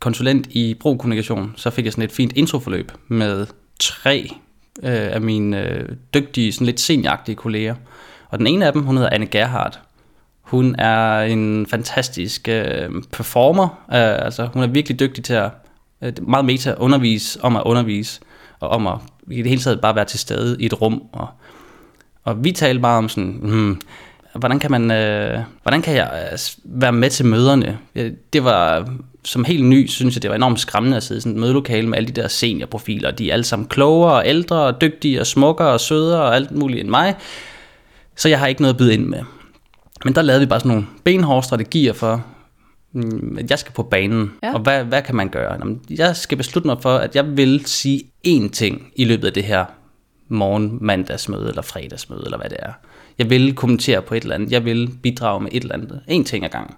[0.00, 3.46] konsulent i brugkommunikation, så fik jeg sådan et fint introforløb med
[3.80, 4.30] tre
[4.82, 7.74] øh, af mine øh, dygtige, sådan lidt senioragtige kolleger.
[8.28, 9.80] Og den ene af dem, hun hedder Anne Gerhardt.
[10.40, 13.68] Hun er en fantastisk øh, performer.
[13.92, 15.50] Øh, altså, hun er virkelig dygtig til at
[16.02, 18.20] øh, meget meta undervise om at undervise,
[18.60, 18.98] og om at
[19.30, 21.02] i det hele taget bare være til stede i et rum.
[21.12, 21.28] Og,
[22.24, 23.80] og vi talte bare om sådan, hmm,
[24.34, 27.78] hvordan kan man, øh, hvordan kan jeg øh, være med til møderne?
[27.94, 28.88] Øh, det var
[29.24, 31.88] som helt ny, synes jeg, det var enormt skræmmende at sidde i sådan et mødelokale
[31.88, 33.10] med alle de der seniorprofiler.
[33.10, 36.50] De er alle sammen klogere og ældre og dygtige og smukkere og sødere og alt
[36.50, 37.14] muligt end mig.
[38.16, 39.20] Så jeg har ikke noget at byde ind med.
[40.04, 42.24] Men der lavede vi bare sådan nogle benhårde strategier for,
[43.50, 44.54] jeg skal på banen, Ja.
[44.54, 45.52] og hvad, hvad kan man gøre?
[45.52, 49.32] Jamen, Jeg skal beslutte mig for, at jeg vil sige én ting i løbet af
[49.32, 49.64] det her
[50.28, 52.72] morgen, mandagsmøde eller fredagsmøde, eller hvad det er.
[53.18, 56.24] Jeg vil kommentere på et eller andet, jeg vil bidrage med et eller andet, en
[56.24, 56.74] ting ad gangen.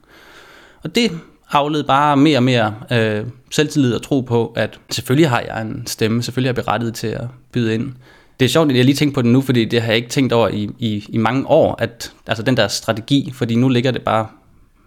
[0.83, 1.11] Og det
[1.53, 5.83] afled bare mere og mere øh, selvtillid og tro på, at selvfølgelig har jeg en
[5.87, 7.93] stemme, selvfølgelig er jeg berettiget til at byde ind.
[8.41, 10.09] Det er sjovt, at jeg lige tænker på det nu, fordi det har jeg ikke
[10.09, 13.91] tænkt over i, i, i mange år, at altså den der strategi, fordi nu ligger
[13.91, 14.27] det bare,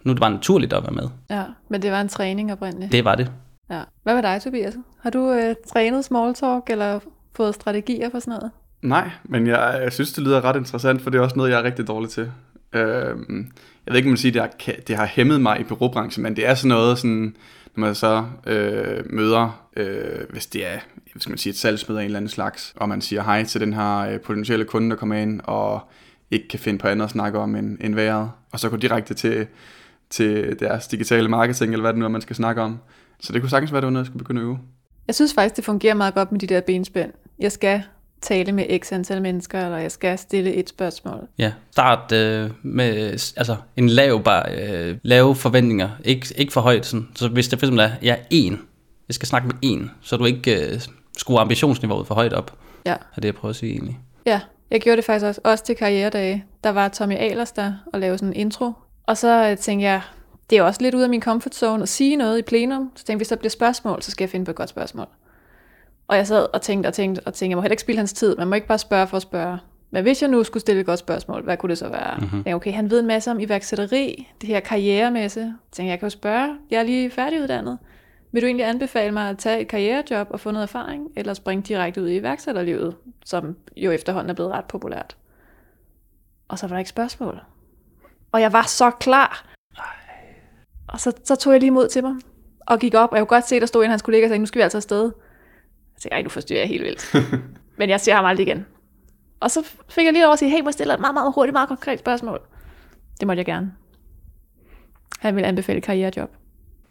[0.04, 1.08] nu er det bare naturligt at være med.
[1.30, 2.92] Ja, men det var en træning oprindeligt.
[2.92, 3.32] Det var det.
[3.70, 3.80] Ja.
[4.02, 4.74] Hvad med dig, Tobias?
[5.00, 7.00] Har du øh, trænet small talk, eller
[7.36, 8.50] fået strategier for sådan noget?
[8.82, 11.58] Nej, men jeg, jeg synes, det lyder ret interessant, for det er også noget, jeg
[11.58, 12.30] er rigtig dårlig til.
[12.72, 13.52] Øhm,
[13.86, 16.36] jeg ved ikke, om man siger, det har, det har hæmmet mig i bureaubranchen, men
[16.36, 17.36] det er sådan noget, sådan,
[17.76, 20.78] når man så øh, møder, øh, hvis det er
[21.14, 23.44] hvad skal man sige, et salgsmøde af en eller anden slags, og man siger hej
[23.44, 25.80] til den her øh, potentielle kunde, der kommer ind, og
[26.30, 29.14] ikke kan finde på andet at snakke om end, end vejret, og så gå direkte
[29.14, 29.46] til,
[30.10, 32.78] til deres digitale marketing, eller hvad det nu er, man skal snakke om.
[33.20, 34.58] Så det kunne sagtens være, det var noget, jeg skulle begynde at øve.
[35.06, 37.12] Jeg synes faktisk, det fungerer meget godt med de der benspænd.
[37.38, 37.82] Jeg skal
[38.22, 41.28] tale med x antal mennesker, eller jeg skal stille et spørgsmål.
[41.38, 46.86] Ja, start øh, med altså, en lav, bare, øh, lave forventninger, ikke, ikke for højt.
[46.86, 47.08] Sådan.
[47.14, 48.60] Så hvis det for eksempel er, jeg er en,
[49.08, 50.80] jeg skal snakke med en, så du ikke øh,
[51.16, 52.92] skruer ambitionsniveauet for højt op, Ja.
[52.92, 53.98] er det jeg prøver at sige egentlig.
[54.26, 54.40] Ja,
[54.70, 56.44] jeg gjorde det faktisk også, også til karrieredage.
[56.64, 58.72] Der var Tommy Ahlers der og lavede sådan en intro.
[59.06, 60.02] Og så øh, tænkte jeg,
[60.50, 62.92] det er også lidt ud af min comfort zone at sige noget i plenum.
[62.94, 65.06] Så tænkte jeg, hvis der bliver spørgsmål, så skal jeg finde på et godt spørgsmål.
[66.08, 68.12] Og jeg sad og tænkte og tænkte og tænkte, jeg må heller ikke spille hans
[68.12, 68.36] tid.
[68.36, 69.58] Man må ikke bare spørge for at spørge.
[69.90, 72.16] Men hvis jeg nu skulle stille et godt spørgsmål, hvad kunne det så være?
[72.18, 72.54] Mm-hmm.
[72.54, 75.40] Okay, han ved en masse om iværksætteri, det her karrieremæsse.
[75.40, 77.78] Jeg tænkte, jeg kan jo spørge, jeg er lige færdiguddannet.
[78.32, 81.62] Vil du egentlig anbefale mig at tage et karrierejob og få noget erfaring, eller springe
[81.62, 85.16] direkte ud i iværksætterlivet, som jo efterhånden er blevet ret populært?
[86.48, 87.40] Og så var der ikke spørgsmål.
[88.34, 89.46] Og jeg var så klar.
[90.88, 92.14] Og så, så tog jeg lige mod til mig
[92.60, 94.30] og gik op, og jeg kunne godt se, der stod en af hans kollegaer og
[94.30, 95.02] sagde, nu skal vi altså afsted.
[95.04, 97.14] Jeg tænkte, ej, nu forstyrrer jeg helt vildt.
[97.78, 98.66] Men jeg ser ham aldrig igen.
[99.40, 101.32] Og så fik jeg lige over at sige, hey, må jeg stille et meget, meget
[101.34, 102.40] hurtigt, meget konkret spørgsmål?
[103.20, 103.72] Det måtte jeg gerne.
[105.18, 106.30] Han ville anbefale et karrierejob.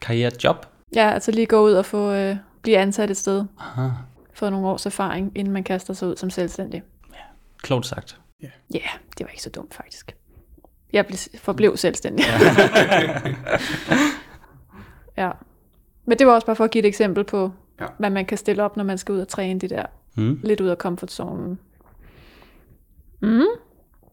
[0.01, 0.65] Karrierejob?
[0.95, 3.45] Ja, altså lige gå ud og få, øh, blive ansat et sted.
[3.59, 3.89] Aha,
[4.33, 6.83] Få nogle års erfaring, inden man kaster sig ud som selvstændig.
[7.61, 8.19] klogt sagt.
[8.41, 10.15] Ja, yeah, det var ikke så dumt faktisk.
[10.93, 12.25] Jeg blev, forblev selvstændig.
[15.17, 15.31] ja.
[16.05, 17.83] Men det var også bare for at give et eksempel på, Ja.
[17.83, 17.89] ja.
[17.99, 19.85] hvad man kan stille op, når man skal ud og træne det der.
[20.15, 20.39] Mm.
[20.43, 21.59] Lidt ud af komfortzonen.
[23.21, 23.41] Mm.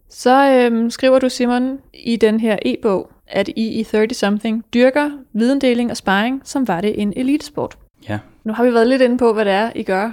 [0.09, 5.90] Så øhm, skriver du, Simon, i den her e-bog, at I i 30-something dyrker videndeling
[5.90, 7.79] og sparring, som var det en elitesport.
[8.09, 8.19] Ja.
[8.45, 10.12] Nu har vi været lidt inde på, hvad det er, I gør.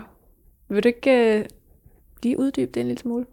[0.70, 1.46] Vil du ikke øh,
[2.24, 3.26] lige uddybe det en lille smule?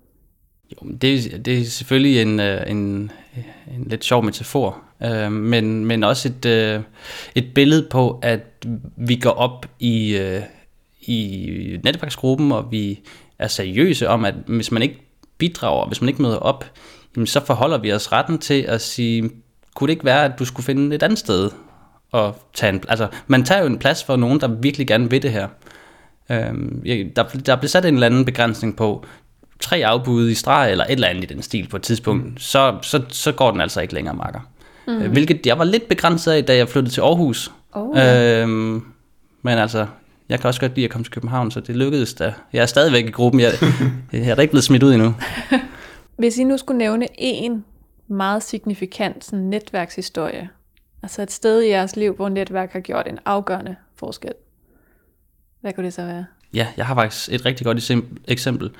[0.72, 3.12] Jo, men det, det er selvfølgelig en, øh, en,
[3.74, 6.81] en lidt sjov metafor, øh, men, men også et, øh,
[7.35, 10.42] et billede på, at vi går op i, øh,
[11.00, 13.00] i netværksgruppen, og vi
[13.38, 15.00] er seriøse om, at hvis man ikke
[15.38, 16.64] bidrager, hvis man ikke møder op,
[17.16, 19.31] jamen så forholder vi os retten til at sige,
[19.74, 21.50] kunne det ikke være, at du skulle finde et andet sted
[22.12, 25.22] og tage en, altså man tager jo en plads for nogen, der virkelig gerne vil
[25.22, 25.48] det her.
[26.31, 26.55] Øh,
[27.16, 29.05] der, der blev sat en eller anden begrænsning på
[29.60, 32.38] tre afbud i streg, eller et eller andet i den stil på et tidspunkt, mm.
[32.38, 34.40] så, så, så går den altså ikke længere, makker.
[34.86, 35.02] Mm.
[35.02, 37.50] Øh, hvilket jeg var lidt begrænset af, da jeg flyttede til Aarhus.
[37.72, 38.84] Oh, øhm,
[39.42, 39.86] men altså,
[40.28, 42.34] Jeg kan også godt lide at komme til København, så det lykkedes da.
[42.52, 43.40] Jeg er stadigvæk i gruppen.
[43.40, 43.52] Jeg,
[44.12, 45.14] jeg er da ikke blevet smidt ud endnu.
[46.18, 47.64] Hvis I nu skulle nævne en
[48.08, 50.48] meget signifikant sådan, netværkshistorie,
[51.02, 54.32] altså et sted i jeres liv, hvor netværk har gjort en afgørende forskel,
[55.60, 56.24] hvad kunne det så være?
[56.54, 58.70] Ja, jeg har faktisk et rigtig godt eksem- eksempel.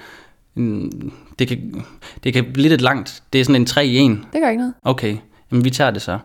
[1.39, 1.85] Det kan,
[2.25, 3.23] det kan blive lidt langt.
[3.33, 4.19] Det er sådan en 3 i 1.
[4.33, 4.75] Det gør ikke noget.
[4.83, 5.17] Okay,
[5.51, 6.19] jamen vi tager det så.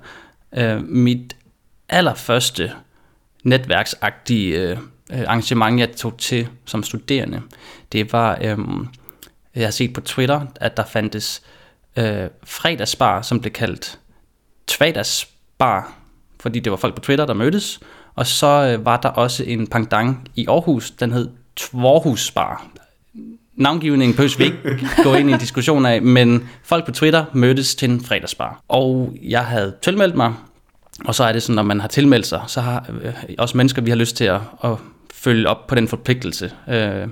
[0.58, 1.36] Uh, mit
[1.89, 2.72] allerførste
[3.44, 4.80] netværksagtige uh,
[5.20, 7.42] arrangement, jeg tog til som studerende,
[7.92, 8.89] det var, um,
[9.56, 11.42] jeg har set på Twitter, at der fandtes
[11.98, 12.04] uh,
[12.44, 14.00] fredagsbar, som blev kaldt
[14.68, 15.94] Tvadagsbar,
[16.39, 17.80] fordi det var folk på Twitter, der mødtes.
[18.15, 22.79] Og så uh, var der også en pangdang i Aarhus, den hed Tvorhusbar.
[23.60, 27.76] Navngivningen behøver vi ikke gå ind i en diskussion af, men folk på Twitter mødtes
[27.76, 28.62] til en fredagsbar.
[28.67, 30.34] Og jeg havde tilmeldt mig,
[31.06, 33.82] og så er det sådan, når man har tilmeldt sig, så har øh, også mennesker,
[33.82, 34.72] vi har lyst til at, at
[35.13, 36.52] følge op på den forpligtelse.
[36.69, 37.08] Øh,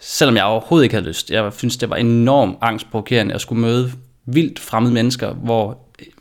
[0.00, 1.30] selvom jeg overhovedet ikke havde lyst.
[1.30, 3.92] Jeg synes, det var enormt angstprovokerende at skulle møde
[4.26, 5.78] vildt fremmede mennesker, hvor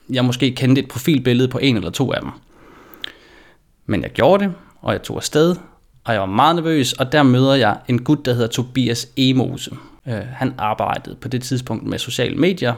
[0.09, 2.31] jeg måske kendte et profilbillede på en eller to af dem.
[3.85, 5.55] Men jeg gjorde det, og jeg tog afsted,
[6.03, 9.71] og jeg var meget nervøs, og der møder jeg en gut, der hedder Tobias Emose.
[10.07, 12.73] Øh, han arbejdede på det tidspunkt med sociale medier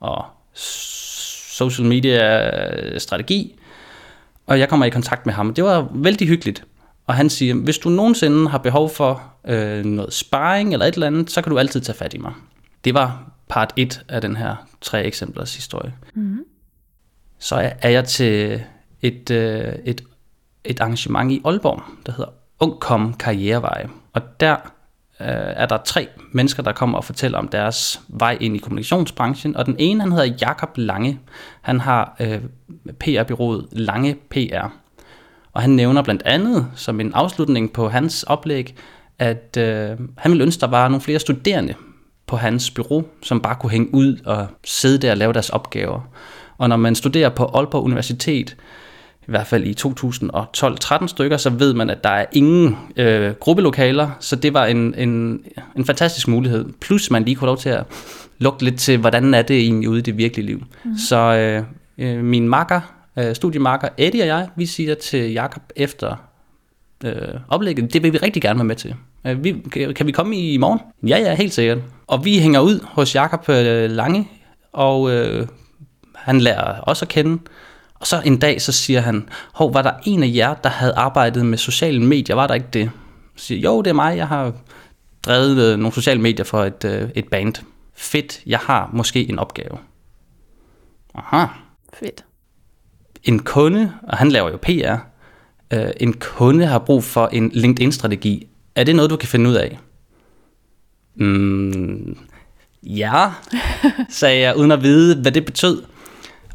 [0.00, 3.58] og social media strategi,
[4.46, 5.54] og jeg kommer i kontakt med ham.
[5.54, 6.64] Det var vældig hyggeligt.
[7.06, 11.06] Og han siger, hvis du nogensinde har behov for øh, noget sparring eller et eller
[11.06, 12.32] andet, så kan du altid tage fat i mig.
[12.84, 15.94] Det var part 1 af den her tre eksemplers historie.
[16.14, 16.44] Mm-hmm.
[17.38, 18.62] Så er er jeg til
[19.02, 20.04] et, øh, et,
[20.64, 23.86] et arrangement i Aalborg, der hedder Ungkom Karrierevej.
[24.12, 24.56] Og der
[25.20, 29.56] øh, er der tre mennesker, der kommer og fortæller om deres vej ind i kommunikationsbranchen.
[29.56, 31.20] Og den ene, han hedder Jakob Lange.
[31.62, 32.40] Han har øh,
[33.00, 34.68] PR-byrået Lange PR.
[35.52, 38.74] Og han nævner blandt andet, som en afslutning på hans oplæg,
[39.18, 41.74] at øh, han ville ønske, der var nogle flere studerende
[42.26, 46.00] på hans bureau, som bare kunne hænge ud og sidde der og lave deres opgaver.
[46.58, 48.56] Og når man studerer på Aalborg Universitet,
[49.28, 49.74] i hvert fald i
[51.00, 54.94] 2012-13 stykker, så ved man, at der er ingen øh, gruppelokaler, så det var en,
[54.94, 55.40] en,
[55.76, 56.64] en fantastisk mulighed.
[56.80, 57.84] Plus man lige kunne lov til at
[58.38, 60.62] lugte lidt til, hvordan er det egentlig ude i det virkelige liv.
[60.84, 60.96] Mm.
[61.08, 61.62] Så øh,
[61.98, 62.80] øh, min makker,
[63.18, 66.16] øh, studiemarker Eddie og jeg, vi siger til Jakob efter
[67.04, 67.12] øh,
[67.48, 68.94] oplægget, det vil vi rigtig gerne være med til.
[69.26, 69.62] Øh, vi,
[69.96, 70.80] kan, vi komme i, i morgen?
[71.02, 71.78] Ja, ja, helt sikkert.
[72.06, 74.28] Og vi hænger ud hos Jakob øh, Lange,
[74.72, 75.46] og øh,
[76.14, 77.38] han lærer os at kende.
[78.04, 80.92] Og så en dag, så siger han, hov, var der en af jer, der havde
[80.94, 82.36] arbejdet med sociale medier?
[82.36, 82.90] Var der ikke det?
[83.36, 84.52] Så siger, jo, det er mig, jeg har
[85.26, 87.54] drevet øh, nogle sociale medier for et, øh, et band.
[87.94, 89.78] Fedt, jeg har måske en opgave.
[91.14, 91.46] Aha.
[91.94, 92.24] Fedt.
[93.22, 94.96] En kunde, og han laver jo PR,
[95.70, 98.48] øh, en kunde har brug for en LinkedIn-strategi.
[98.74, 99.78] Er det noget, du kan finde ud af?
[101.14, 102.16] Mm,
[102.82, 103.30] ja,
[104.08, 105.82] sagde jeg, uden at vide, hvad det betød.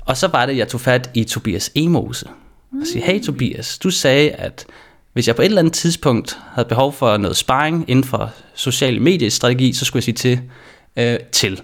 [0.09, 2.27] Og så var det, jeg tog fat i Tobias Emose.
[2.71, 4.65] Og sagde, hey Tobias, du sagde, at
[5.13, 9.01] hvis jeg på et eller andet tidspunkt havde behov for noget sparring inden for social
[9.01, 10.41] mediestrategi, så skulle jeg sige til.
[10.97, 11.61] Øh, til.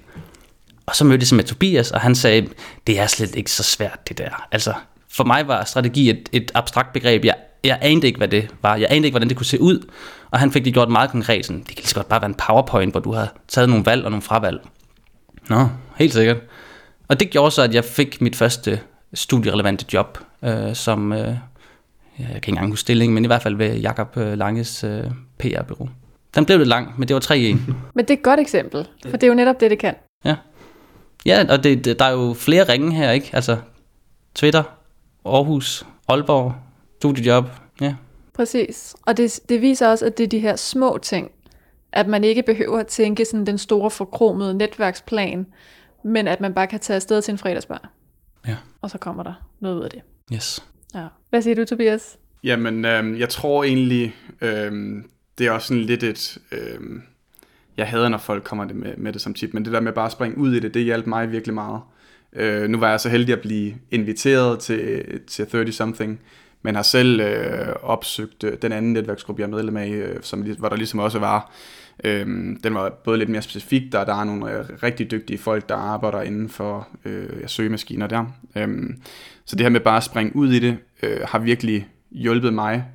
[0.85, 2.47] Og så mødtes jeg med Tobias, og han sagde,
[2.87, 4.47] det er slet ikke så svært det der.
[4.51, 4.73] Altså,
[5.11, 7.25] for mig var strategi et, et abstrakt begreb.
[7.25, 8.75] Jeg, jeg anede ikke, hvad det var.
[8.75, 9.91] Jeg anede ikke, hvordan det kunne se ud.
[10.31, 11.45] Og han fik det gjort meget konkret.
[11.45, 13.85] Sådan, det kan lige så godt bare være en powerpoint, hvor du har taget nogle
[13.85, 14.59] valg og nogle fravalg.
[15.49, 16.37] Nå, helt sikkert.
[17.07, 18.79] Og det gjorde så, at jeg fik mit første
[19.13, 21.37] studierelevante job, øh, som, øh, jeg
[22.27, 25.03] kan ikke engang huske stillingen, men i hvert fald ved Jakob øh, Langes øh,
[25.39, 25.89] PR-bureau.
[26.35, 27.57] Den blev lidt lang, men det var 3 i 1.
[27.95, 29.95] Men det er et godt eksempel, for det er jo netop det, det kan.
[30.25, 30.35] Ja,
[31.25, 33.29] ja og det, det, der er jo flere ringe her, ikke?
[33.33, 33.57] Altså
[34.35, 34.63] Twitter,
[35.25, 36.55] Aarhus, Aalborg,
[36.97, 37.45] studiejob,
[37.81, 37.95] ja.
[38.33, 38.95] Præcis.
[39.05, 41.31] Og det, det viser også, at det er de her små ting,
[41.91, 45.45] at man ikke behøver at tænke sådan den store forkromede netværksplan,
[46.05, 47.89] men at man bare kan tage afsted til en fredagsbar.
[48.47, 48.57] Ja.
[48.81, 50.01] Og så kommer der noget ud af det.
[50.33, 50.65] Yes.
[50.95, 51.07] Ja.
[51.29, 52.17] Hvad siger du, Tobias?
[52.43, 56.37] Jamen, øhm, jeg tror egentlig, øhm, det er også sådan lidt et...
[56.51, 57.01] Øhm,
[57.77, 59.93] jeg hader, når folk kommer det med, med det som tip, men det der med
[59.93, 61.81] bare at springe ud i det, det hjalp mig virkelig meget.
[62.33, 66.19] Øh, nu var jeg så heldig at blive inviteret til, til 30-something,
[66.61, 70.41] men har selv øh, opsøgt øh, den anden netværksgruppe, jeg er medlem af, øh, som,
[70.41, 71.51] hvor der ligesom også var.
[72.03, 72.25] Øh,
[72.63, 75.75] den var både lidt mere specifik, der, der er nogle øh, rigtig dygtige folk, der
[75.75, 78.25] arbejder inden for øh, søgemaskiner der.
[78.55, 78.67] Øh,
[79.45, 82.85] så det her med bare at springe ud i det, øh, har virkelig hjulpet mig.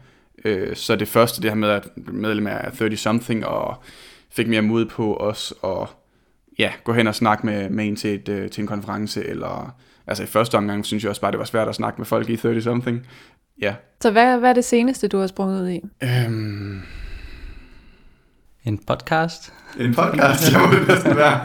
[0.45, 3.83] Øh, så det første, det her med at medlem af 30-something, og
[4.31, 5.89] fik mere mod på os, og
[6.59, 9.75] ja, gå hen og snakke med, med en til, et, øh, til en konference, eller
[10.07, 12.29] altså i første omgang synes jeg også bare, det var svært at snakke med folk
[12.31, 13.07] i 30-something.
[13.63, 13.75] Ja.
[14.01, 15.81] Så hvad, hvad er det seneste, du har sprunget ud i?
[16.03, 16.83] Øhm,
[18.65, 19.53] En podcast.
[19.81, 21.41] en podcast, jeg må det næsten være.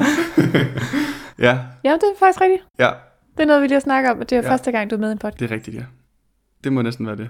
[1.47, 2.63] ja, Ja, det er faktisk rigtigt.
[2.80, 2.91] ja,
[3.38, 4.51] Det er noget, vi lige har snakket om, og det er Ja.
[4.51, 5.39] første gang, du er med i en podcast.
[5.39, 5.84] det er rigtigt, ja.
[6.63, 7.30] Det må næsten være det.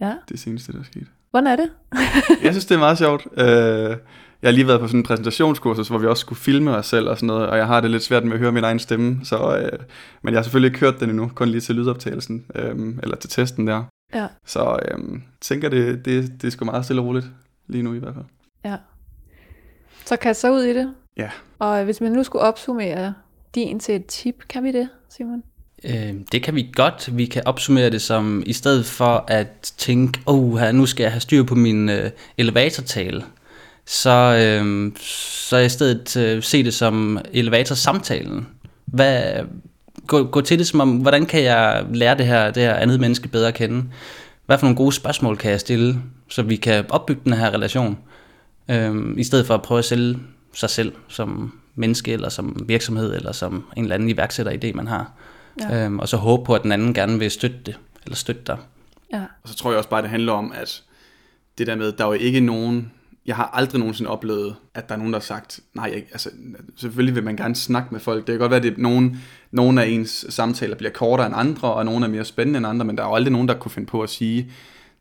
[0.00, 0.12] Ja.
[0.28, 1.06] Det seneste, der er sket.
[1.30, 1.70] Hvordan er det?
[2.44, 3.26] Jeg synes, det er meget sjovt.
[3.36, 3.96] Øh,
[4.42, 7.08] jeg har lige været på sådan en præsentationskursus, hvor vi også skulle filme os selv
[7.08, 9.20] og sådan noget, og jeg har det lidt svært med at høre min egen stemme,
[9.24, 9.78] så, øh,
[10.22, 13.30] men jeg har selvfølgelig ikke hørt den endnu, kun lige til lydoptagelsen, øh, eller til
[13.30, 13.84] testen der.
[14.14, 14.26] Ja.
[14.46, 14.98] Så øh,
[15.40, 17.26] tænker, det, det, det er sgu meget stille og roligt,
[17.66, 18.24] lige nu i hvert fald.
[18.64, 18.76] Ja.
[20.08, 20.94] Så kast så ud i det.
[21.16, 21.30] Ja.
[21.58, 23.14] Og hvis man nu skulle opsummere
[23.54, 25.42] din til et tip, kan vi det, Simon?
[25.84, 27.16] Øh, det kan vi godt.
[27.16, 31.20] Vi kan opsummere det som, i stedet for at tænke, oh, nu skal jeg have
[31.20, 33.24] styr på min øh, elevatortale,
[33.86, 34.92] så, øh,
[35.48, 38.48] så i stedet øh, se det som elevatorsamtalen.
[38.86, 39.22] Hvad,
[40.06, 43.00] gå, gå til det som om, hvordan kan jeg lære det her, det her andet
[43.00, 43.84] menneske bedre at kende?
[44.46, 45.96] Hvad for nogle gode spørgsmål kan jeg stille,
[46.28, 47.98] så vi kan opbygge den her relation?
[48.70, 50.18] Øh, I stedet for at prøve at sælge
[50.52, 55.12] sig selv som menneske, eller som virksomhed, eller som en eller anden iværksætteridé, man har.
[55.60, 55.84] Ja.
[55.84, 58.58] Øhm, og så håbe på, at den anden gerne vil støtte det, eller støtte dig.
[59.12, 59.22] Ja.
[59.42, 60.82] Og så tror jeg også bare, det handler om, at
[61.58, 62.92] det der med, der er jo ikke nogen,
[63.26, 66.30] jeg har aldrig nogensinde oplevet, at der er nogen, der har sagt, nej, jeg, altså,
[66.76, 68.26] selvfølgelig vil man gerne snakke med folk.
[68.26, 71.36] Det kan godt være, at det er nogen, nogen af ens samtaler bliver kortere end
[71.36, 73.54] andre, og nogle er mere spændende end andre, men der er jo aldrig nogen, der
[73.54, 74.52] kunne finde på at sige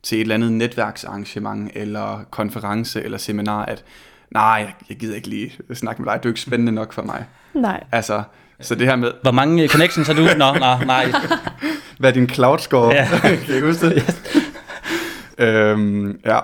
[0.04, 3.84] til et eller andet netværksarrangement, eller konference, eller seminar, at
[4.32, 7.26] nej, jeg, gider ikke lige snakke med dig, du er ikke spændende nok for mig.
[7.54, 7.84] Nej.
[7.92, 8.24] Altså,
[8.62, 10.22] så det her med, Hvor mange øh, connections har du?
[10.22, 11.06] Nå, nå, nej.
[12.00, 12.94] hvad er din cloud score?
[12.94, 13.08] Ja.
[13.46, 14.22] kan jeg huske det?
[15.38, 16.40] øhm, ja,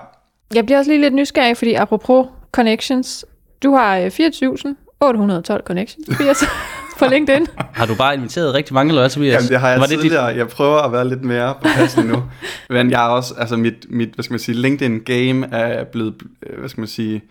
[0.54, 3.24] Jeg bliver også lige lidt nysgerrig, fordi apropos connections,
[3.62, 6.44] du har øh, 4.812 connections Tobias,
[6.98, 7.46] på LinkedIn.
[7.78, 9.34] Har du bare inviteret rigtig mange, eller hvad, Tobias?
[9.34, 10.24] Jamen, det har jeg Var det det dit, tidligere.
[10.24, 12.22] Jeg prøver at være lidt mere på passen nu.
[12.70, 16.14] Men jeg er også, altså mit, mit hvad skal man sige, LinkedIn-game er blevet,
[16.46, 17.22] øh, hvad skal man sige,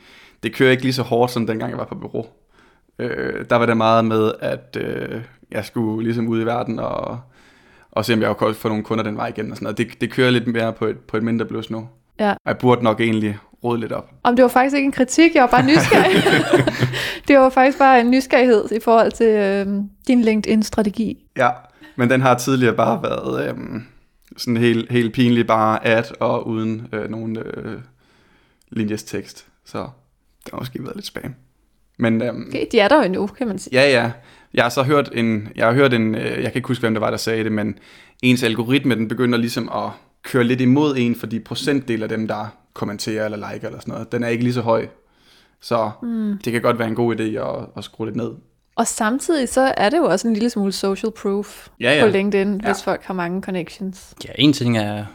[0.44, 2.26] det kører ikke lige så hårdt, som dengang jeg var på bureau.
[3.00, 7.20] Øh, der var det meget med, at øh, jeg skulle ligesom ud i verden og,
[7.92, 9.78] og se, om jeg kunne få nogle kunder den vej igen og sådan noget.
[9.78, 11.88] Det, det kører lidt mere på et, på et mindre bløs nu.
[12.20, 12.34] Ja.
[12.46, 14.10] Jeg burde nok egentlig rode lidt op.
[14.24, 16.24] Om det var faktisk ikke en kritik, jeg var bare nysgerrig.
[17.28, 19.68] det var faktisk bare en nysgerrighed i forhold til øh,
[20.08, 21.26] din LinkedIn-strategi.
[21.38, 21.50] Ja,
[21.96, 23.84] men den har tidligere bare været øhm,
[24.38, 27.78] sådan helt, helt pinlig, bare ad og uden øh, nogen øh,
[28.70, 29.46] linjes tekst.
[29.66, 29.78] Så
[30.44, 31.36] det har måske været lidt spam.
[31.98, 33.82] Men øhm, Okay, de er der jo endnu, kan man sige.
[33.82, 34.12] ja, ja.
[34.54, 36.94] Jeg har så hørt en, jeg har hørt en, øh, jeg kan ikke huske, hvem
[36.94, 37.76] det var, der sagde det, men
[38.22, 39.90] ens algoritme, den begynder ligesom at
[40.24, 44.12] køre lidt imod en, fordi procentdel af dem, der kommenterer eller liker eller sådan noget,
[44.12, 44.88] den er ikke lige så høj.
[45.62, 46.38] Så mm.
[46.46, 48.32] det kan godt være en god idé at, at skrue lidt ned.
[48.76, 52.06] Og samtidig så er det jo også en lille smule social proof Ja, ja.
[52.06, 52.68] på LinkedIn, Ja.
[52.68, 54.14] hvis folk har mange connections.
[54.26, 55.06] Ja, en ting er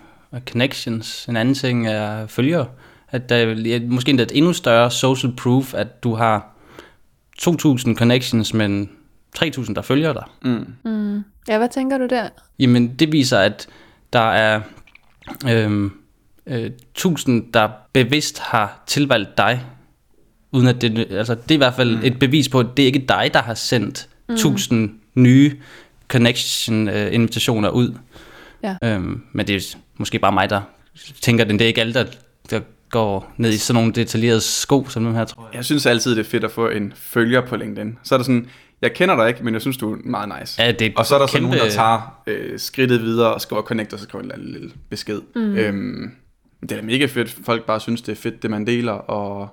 [0.48, 2.66] connections, en anden ting er følgere.
[3.10, 6.54] At der er måske endda et endnu større social proof, at du har
[7.42, 8.90] 2.000 connections, men
[9.38, 10.24] 3.000, der følger dig.
[10.42, 11.24] Mm.
[11.48, 12.28] Ja, hvad tænker du der?
[12.58, 13.68] Jamen, det viser, at
[14.12, 14.60] der er
[15.48, 15.92] øhm,
[16.48, 19.64] øh, 1000, der bevidst har tilvalgt dig,
[20.52, 22.04] uden at det, altså det er i hvert fald mm.
[22.04, 24.34] et bevis på, at det er ikke dig, der har sendt mm.
[24.34, 25.56] 1000 nye
[26.08, 27.94] connection-invitationer ud.
[28.62, 28.76] Ja.
[28.84, 30.60] Øhm, men det er måske bare mig, der
[31.20, 32.04] tænker, at det er ikke alle, der,
[32.50, 35.56] der går ned i sådan nogle detaljerede sko, som dem her, tror jeg.
[35.56, 37.98] Jeg synes altid, det er fedt at få en følger på LinkedIn.
[38.02, 38.48] Så er der sådan,
[38.82, 40.62] jeg kender dig ikke, men jeg synes, du er meget nice.
[40.62, 43.34] Ja, det er og så er der så kæmpe- nogen, der tager øh, skridtet videre
[43.34, 45.20] og skriver connect, og så skriver en eller anden lille besked.
[45.34, 45.56] Mm.
[45.56, 46.10] Øhm,
[46.62, 47.30] det er da mega fedt.
[47.44, 49.48] Folk bare synes, det er fedt, det man deler, og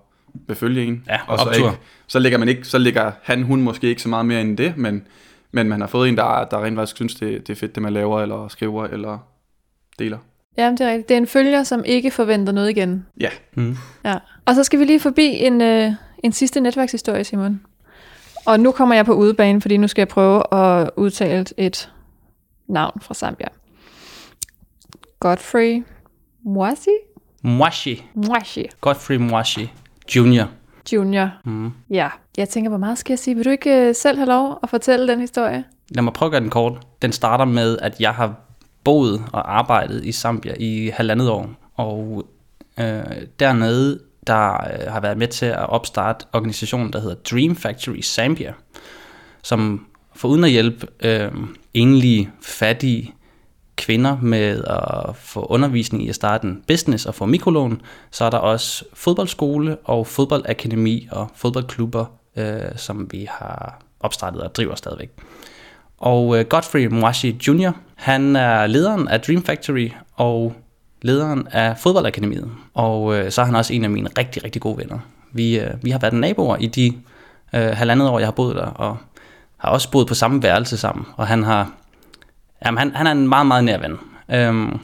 [0.48, 1.04] vil følge en.
[1.08, 1.70] Ja, og så, optur.
[1.70, 4.58] ikke, så lægger man ikke, så lægger han, hun måske ikke så meget mere end
[4.58, 5.08] det, men,
[5.52, 7.84] men man har fået en, der, der rent faktisk synes, det, det er fedt, det
[7.84, 9.18] man laver, eller skriver, eller
[10.00, 10.18] deler.
[10.58, 11.10] Ja, det er rigtigt.
[11.10, 13.06] Det er en følger, som ikke forventer noget igen.
[13.20, 13.78] Ja, Mm.
[14.06, 14.16] Ja.
[14.46, 15.92] Og så skal vi lige forbi en, øh,
[16.24, 17.62] en sidste netværkshistorie, Simon.
[18.46, 21.92] Og nu kommer jeg på udebane, fordi nu skal jeg prøve at udtale et
[22.68, 23.48] navn fra Zambia.
[25.20, 25.84] Godfrey
[26.46, 26.90] Mwasi?
[27.44, 28.04] Mwashi.
[28.16, 29.70] Mwashi Godfrey Mwashi
[30.16, 30.46] Jr.
[30.94, 31.30] Junior.
[31.46, 31.72] Mm.
[31.90, 33.36] Ja, jeg tænker, hvor meget skal jeg sige?
[33.36, 35.64] Vil du ikke øh, selv have lov at fortælle den historie?
[35.90, 36.88] Lad mig prøve at gøre den kort.
[37.02, 38.36] Den starter med, at jeg har
[38.84, 41.50] boet og arbejdet i Zambia i halvandet år.
[41.76, 42.26] Og
[42.80, 43.04] øh,
[43.40, 48.54] dernede, der øh, har været med til at opstarte organisationen, der hedder Dream Factory Zambia,
[49.44, 49.86] som
[50.16, 51.32] foruden at hjælpe øh,
[51.74, 53.16] enlige, fattige
[53.76, 58.30] kvinder med at få undervisning i at starte en business og få mikrolån, så er
[58.30, 62.06] der også fodboldskole og fodboldakademi og fodboldklubber,
[62.36, 65.10] øh, som vi har opstartet og driver stadigvæk.
[65.98, 70.54] Og øh, Godfrey Mwashi Jr., han er lederen af Dream Factory, og
[71.02, 72.52] lederen af fodboldakademiet.
[72.74, 75.00] Og øh, så er han også en af mine rigtig, rigtig gode venner.
[75.32, 76.94] Vi, øh, vi har været naboer i de
[77.54, 78.98] øh, halvandet år, jeg har boet der, og
[79.58, 81.06] har også boet på samme værelse sammen.
[81.16, 81.72] Og han har,
[82.66, 83.98] jamen han, han er en meget, meget nær ven.
[84.32, 84.80] Øhm,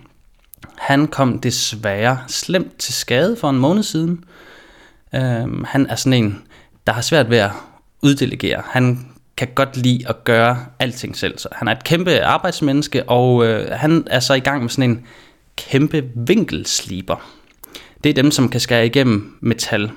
[0.78, 4.24] han kom desværre slemt til skade for en måned siden.
[5.16, 6.44] Øhm, han er sådan en,
[6.88, 7.52] der har svært ved at
[8.02, 8.64] uddelegere.
[8.66, 11.38] Han kan godt lide at gøre alting selv.
[11.38, 14.90] Så han er et kæmpe arbejdsmenneske, og øh, han er så i gang med sådan
[14.90, 15.06] en
[15.56, 17.32] kæmpe vinkelsliber.
[18.04, 19.92] Det er dem, som kan skære igennem metal.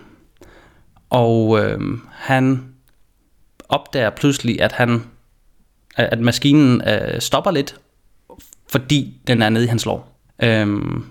[1.11, 1.81] Og øh,
[2.13, 2.65] han
[3.69, 5.05] opdager pludselig, at han
[5.97, 7.77] at maskinen øh, stopper lidt,
[8.69, 10.21] fordi den er nede i hans lår.
[10.43, 11.05] Øhm,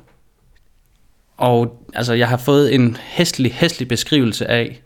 [1.37, 4.81] og altså, jeg har fået en hæstlig, hæstlig beskrivelse af,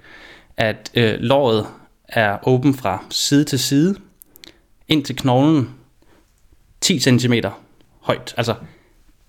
[0.57, 1.67] at øh, låret
[2.07, 3.95] er åben fra side til side,
[4.87, 5.69] ind til knoglen,
[6.81, 7.33] 10 cm
[8.01, 8.33] højt.
[8.37, 8.55] Altså,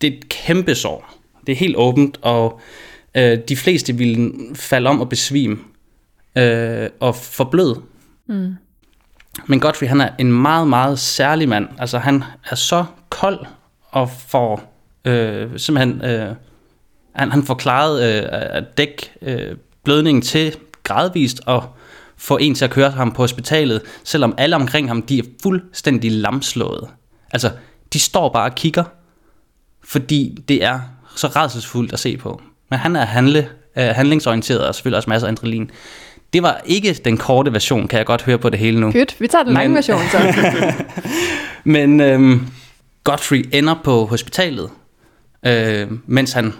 [0.00, 1.14] det er et kæmpe sår.
[1.46, 2.60] Det er helt åbent, og
[3.14, 5.58] øh, de fleste ville falde om og besvime
[6.36, 7.82] øh, og forbløde.
[8.26, 8.54] Mm.
[9.47, 11.68] Men Godfrey, han er en meget, meget særlig mand.
[11.78, 13.47] Altså, han er så kold
[13.91, 14.74] og får
[15.05, 16.05] øh, simpelthen...
[16.05, 16.34] Øh,
[17.14, 21.76] han, han får klaret øh, at dække øh, blødningen til gradvist og
[22.16, 26.12] få en til at køre ham på hospitalet, selvom alle omkring ham, de er fuldstændig
[26.12, 26.89] lamslået.
[27.32, 27.51] Altså,
[27.93, 28.84] de står bare og kigger,
[29.84, 30.80] fordi det er
[31.16, 32.43] så redselsfuldt at se på.
[32.70, 35.70] Men han er handle, øh, handlingsorienteret og selvfølgelig også masser af adrenalin.
[36.32, 38.92] Det var ikke den korte version, kan jeg godt høre på det hele nu.
[38.92, 40.18] Pyt, vi tager den lange Men- version så.
[41.64, 42.46] Men øhm,
[43.04, 44.70] Godfrey ender på hospitalet,
[45.46, 46.52] øh, mens han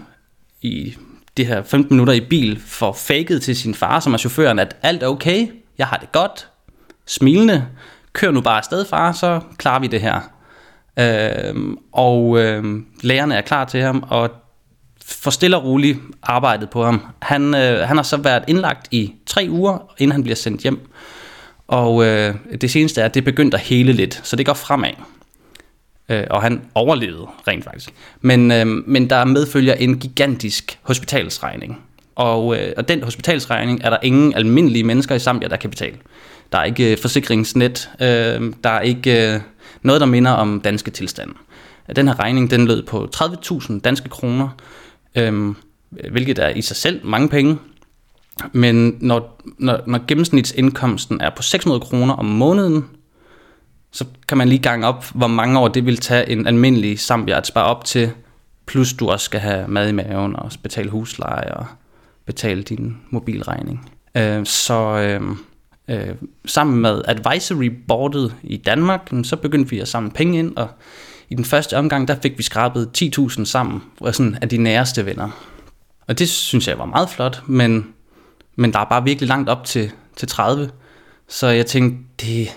[0.61, 0.95] i
[1.37, 4.75] de her 15 minutter i bil får faked til sin far, som er chaufføren, at
[4.81, 5.47] alt er okay,
[5.77, 6.47] jeg har det godt,
[7.07, 7.65] smilende,
[8.13, 10.19] kør nu bare afsted far, så klarer vi det her.
[10.99, 11.55] Øh,
[11.91, 12.63] og øh,
[13.01, 14.29] lægerne er klar til ham, og
[15.09, 17.01] for stille og roligt arbejdet på ham.
[17.21, 20.79] Han, øh, han har så været indlagt i tre uger, inden han bliver sendt hjem.
[21.67, 24.91] Og øh, det seneste er, at det begyndte at hele lidt, så det går fremad.
[26.09, 27.93] Øh, og han overlevede rent faktisk.
[28.21, 31.81] Men, øh, men der medfølger en gigantisk hospitalsregning.
[32.15, 35.95] Og, øh, og den hospitalsregning er der ingen almindelige mennesker i Zambia, der kan betale.
[36.51, 39.39] Der er ikke øh, forsikringsnet, øh, der er ikke øh,
[39.81, 41.33] noget, der minder om danske tilstande.
[41.95, 44.49] Den her regning, den lød på 30.000 danske kroner,
[45.15, 45.55] øhm,
[45.89, 47.57] hvilket er i sig selv mange penge.
[48.51, 52.85] Men når, når, når gennemsnitsindkomsten er på 600 kroner om måneden,
[53.91, 57.37] så kan man lige gange op, hvor mange år det vil tage en almindelig Zambia
[57.37, 58.11] at spare op til,
[58.65, 61.65] plus du også skal have mad i maven og betale husleje og
[62.25, 63.91] betale din mobilregning.
[64.15, 65.21] Øh, så øh,
[65.89, 70.67] øh, sammen med advisory boardet i Danmark, så begyndte vi at samle penge ind, og
[71.29, 75.05] i den første omgang, der fik vi skrabet 10.000 sammen af, sådan, af de næreste
[75.05, 75.29] venner.
[76.07, 77.93] Og det synes jeg var meget flot, men,
[78.55, 80.69] men der er bare virkelig langt op til, til 30.
[81.27, 82.47] Så jeg tænkte, det,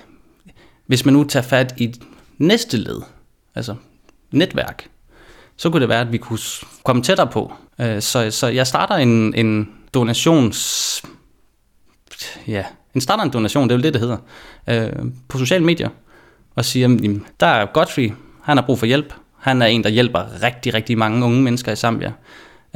[0.86, 1.94] hvis man nu tager fat i
[2.38, 3.00] næste led,
[3.54, 3.74] altså
[4.30, 4.88] netværk,
[5.56, 6.38] så kunne det være, at vi kunne
[6.84, 7.52] komme tættere på.
[7.80, 11.02] Øh, så, så jeg starter en, en donations...
[12.46, 12.64] Ja,
[12.94, 14.16] en starter en donation, det er jo det, det hedder,
[14.66, 15.88] øh, på sociale medier,
[16.54, 18.12] og siger, jamen, der er Godfrey,
[18.42, 19.14] han har brug for hjælp.
[19.38, 22.12] Han er en, der hjælper rigtig, rigtig mange unge mennesker i Zambia.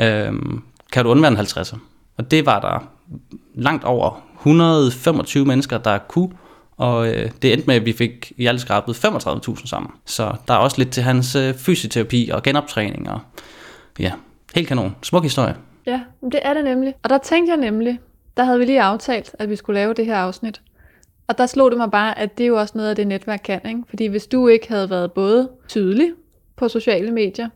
[0.00, 0.62] Øhm,
[0.92, 1.78] kan du undvære en 50'er?
[2.16, 2.88] Og det var der
[3.54, 6.30] langt over 125 mennesker, der kunne,
[6.76, 9.90] og øh, det endte med, at vi fik i alt skrabet 35.000 sammen.
[10.04, 13.20] Så der er også lidt til hans øh, fysioterapi og genoptræning, og
[13.98, 14.12] ja,
[14.54, 14.96] helt kanon.
[15.02, 15.56] Smuk historie.
[15.86, 16.94] Ja, det er det nemlig.
[17.02, 17.98] Og der tænkte jeg nemlig,
[18.36, 20.60] der havde vi lige aftalt, at vi skulle lave det her afsnit.
[21.28, 23.40] Og der slog det mig bare, at det er jo også noget af det netværk
[23.44, 23.60] kan.
[23.68, 23.82] Ikke?
[23.88, 26.12] Fordi hvis du ikke havde været både tydelig
[26.56, 27.48] på sociale medier,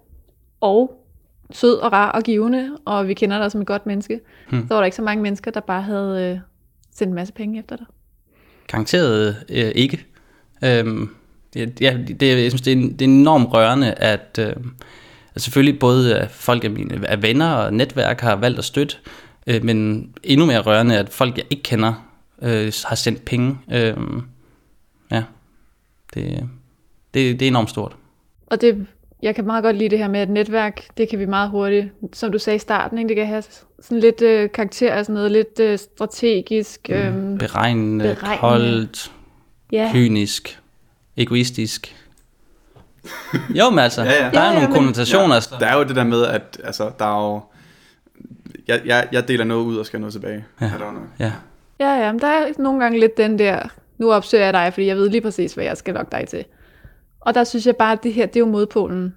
[0.61, 1.07] og
[1.53, 4.69] sød og rar og givende, og vi kender dig som et godt menneske, hmm.
[4.69, 6.39] så var der ikke så mange mennesker, der bare havde øh,
[6.95, 7.87] sendt en masse penge efter dig.
[8.67, 10.07] Garanteret øh, ikke.
[10.65, 11.09] Øhm,
[11.55, 14.57] det, ja, det, jeg synes, det er, det er enormt rørende, at, øh,
[15.37, 18.97] selvfølgelig både øh, folk af mine af venner og netværk har valgt at støtte,
[19.47, 22.10] øh, men endnu mere rørende, at folk, jeg ikke kender,
[22.43, 23.59] øh, har sendt penge.
[23.73, 23.97] Øh,
[25.11, 25.25] ja,
[26.15, 26.49] det,
[27.15, 27.97] det, det er enormt stort.
[28.47, 28.87] Og det,
[29.23, 31.87] jeg kan meget godt lide det her med, at netværk, det kan vi meget hurtigt,
[32.13, 33.09] som du sagde i starten, ikke?
[33.09, 33.43] det kan have
[33.81, 36.91] sådan lidt øh, karakter af sådan noget lidt øh, strategisk.
[36.91, 36.99] Øh,
[37.39, 38.39] Beregnende, beregnende.
[38.41, 39.13] koldt,
[39.73, 40.61] ja, kynisk,
[41.17, 41.97] egoistisk.
[43.51, 44.31] Jo, men altså, Ja, ja.
[44.31, 45.35] der er Ja, ja, nogle men- konnotationer.
[45.35, 45.55] altså.
[45.61, 47.41] Der er jo det der med, at altså, der er jo...
[48.69, 50.45] Jeg, jeg, jeg deler noget ud og skal have noget tilbage.
[50.61, 50.67] Ja.
[50.67, 51.09] Er der jo noget.
[51.19, 51.33] Ja.
[51.81, 53.63] Ja, ja, men der er nogle gange lidt den der,
[53.99, 56.45] nu opsøger jeg dig, fordi jeg ved lige præcis, hvad jeg skal lokke dig til.
[57.21, 59.15] Og der synes jeg bare, at det her, det er jo modpolen.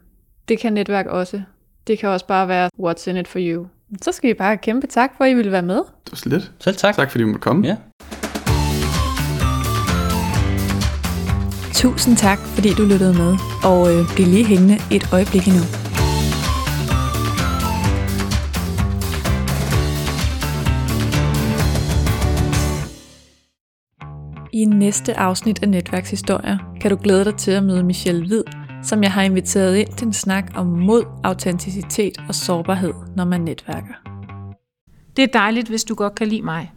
[0.48, 1.42] Det kan netværk også.
[1.88, 3.66] Det kan også bare være, what's in it for you.
[4.02, 5.76] Så skal vi bare have kæmpe tak for, at I ville være med.
[5.76, 6.52] Det var så lidt.
[6.60, 6.96] Selv tak.
[6.96, 7.68] Tak fordi du måtte komme.
[7.68, 7.78] Ja.
[11.74, 15.83] Tusind tak, fordi du lyttede med, og øh, bliv lige hængende et øjeblik endnu.
[24.56, 28.44] I næste afsnit af Netværkshistorier kan du glæde dig til at møde Michelle Hvid,
[28.84, 33.42] som jeg har inviteret ind til en snak om mod, autenticitet og sårbarhed, når man
[33.42, 33.94] netværker.
[35.16, 36.74] Det er dejligt, hvis du godt kan lide mig.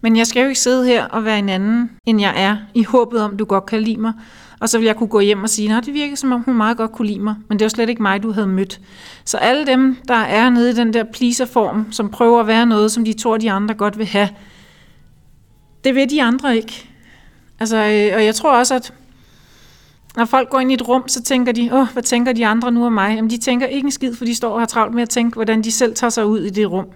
[0.00, 2.82] Men jeg skal jo ikke sidde her og være en anden, end jeg er, i
[2.82, 4.12] håbet om, du godt kan lide mig.
[4.60, 6.56] Og så vil jeg kunne gå hjem og sige, at det virker som om, hun
[6.56, 8.80] meget godt kunne lide mig, men det var slet ikke mig, du havde mødt.
[9.24, 12.92] Så alle dem, der er nede i den der pleaser-form, som prøver at være noget,
[12.92, 14.28] som de tror, de andre godt vil have,
[15.84, 16.88] det vil de andre ikke.
[17.60, 18.92] Altså, øh, og jeg tror også, at
[20.16, 22.72] når folk går ind i et rum, så tænker de, åh, hvad tænker de andre
[22.72, 23.14] nu om mig?
[23.16, 25.34] Jamen, de tænker ikke en skid, for de står og har travlt med at tænke,
[25.34, 26.86] hvordan de selv tager sig ud i det rum.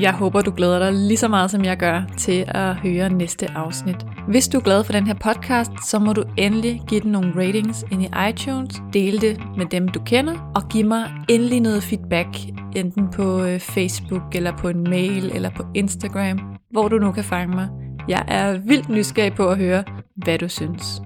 [0.00, 3.50] Jeg håber, du glæder dig lige så meget, som jeg gør, til at høre næste
[3.50, 3.96] afsnit.
[4.28, 7.32] Hvis du er glad for den her podcast, så må du endelig give den nogle
[7.36, 11.82] ratings ind i iTunes, dele det med dem, du kender, og give mig endelig noget
[11.82, 12.28] feedback,
[12.76, 16.40] enten på øh, Facebook, eller på en mail, eller på Instagram,
[16.70, 17.68] hvor du nu kan fange mig.
[18.08, 19.84] Jeg er vildt nysgerrig på at høre,
[20.16, 21.00] hvad du synes.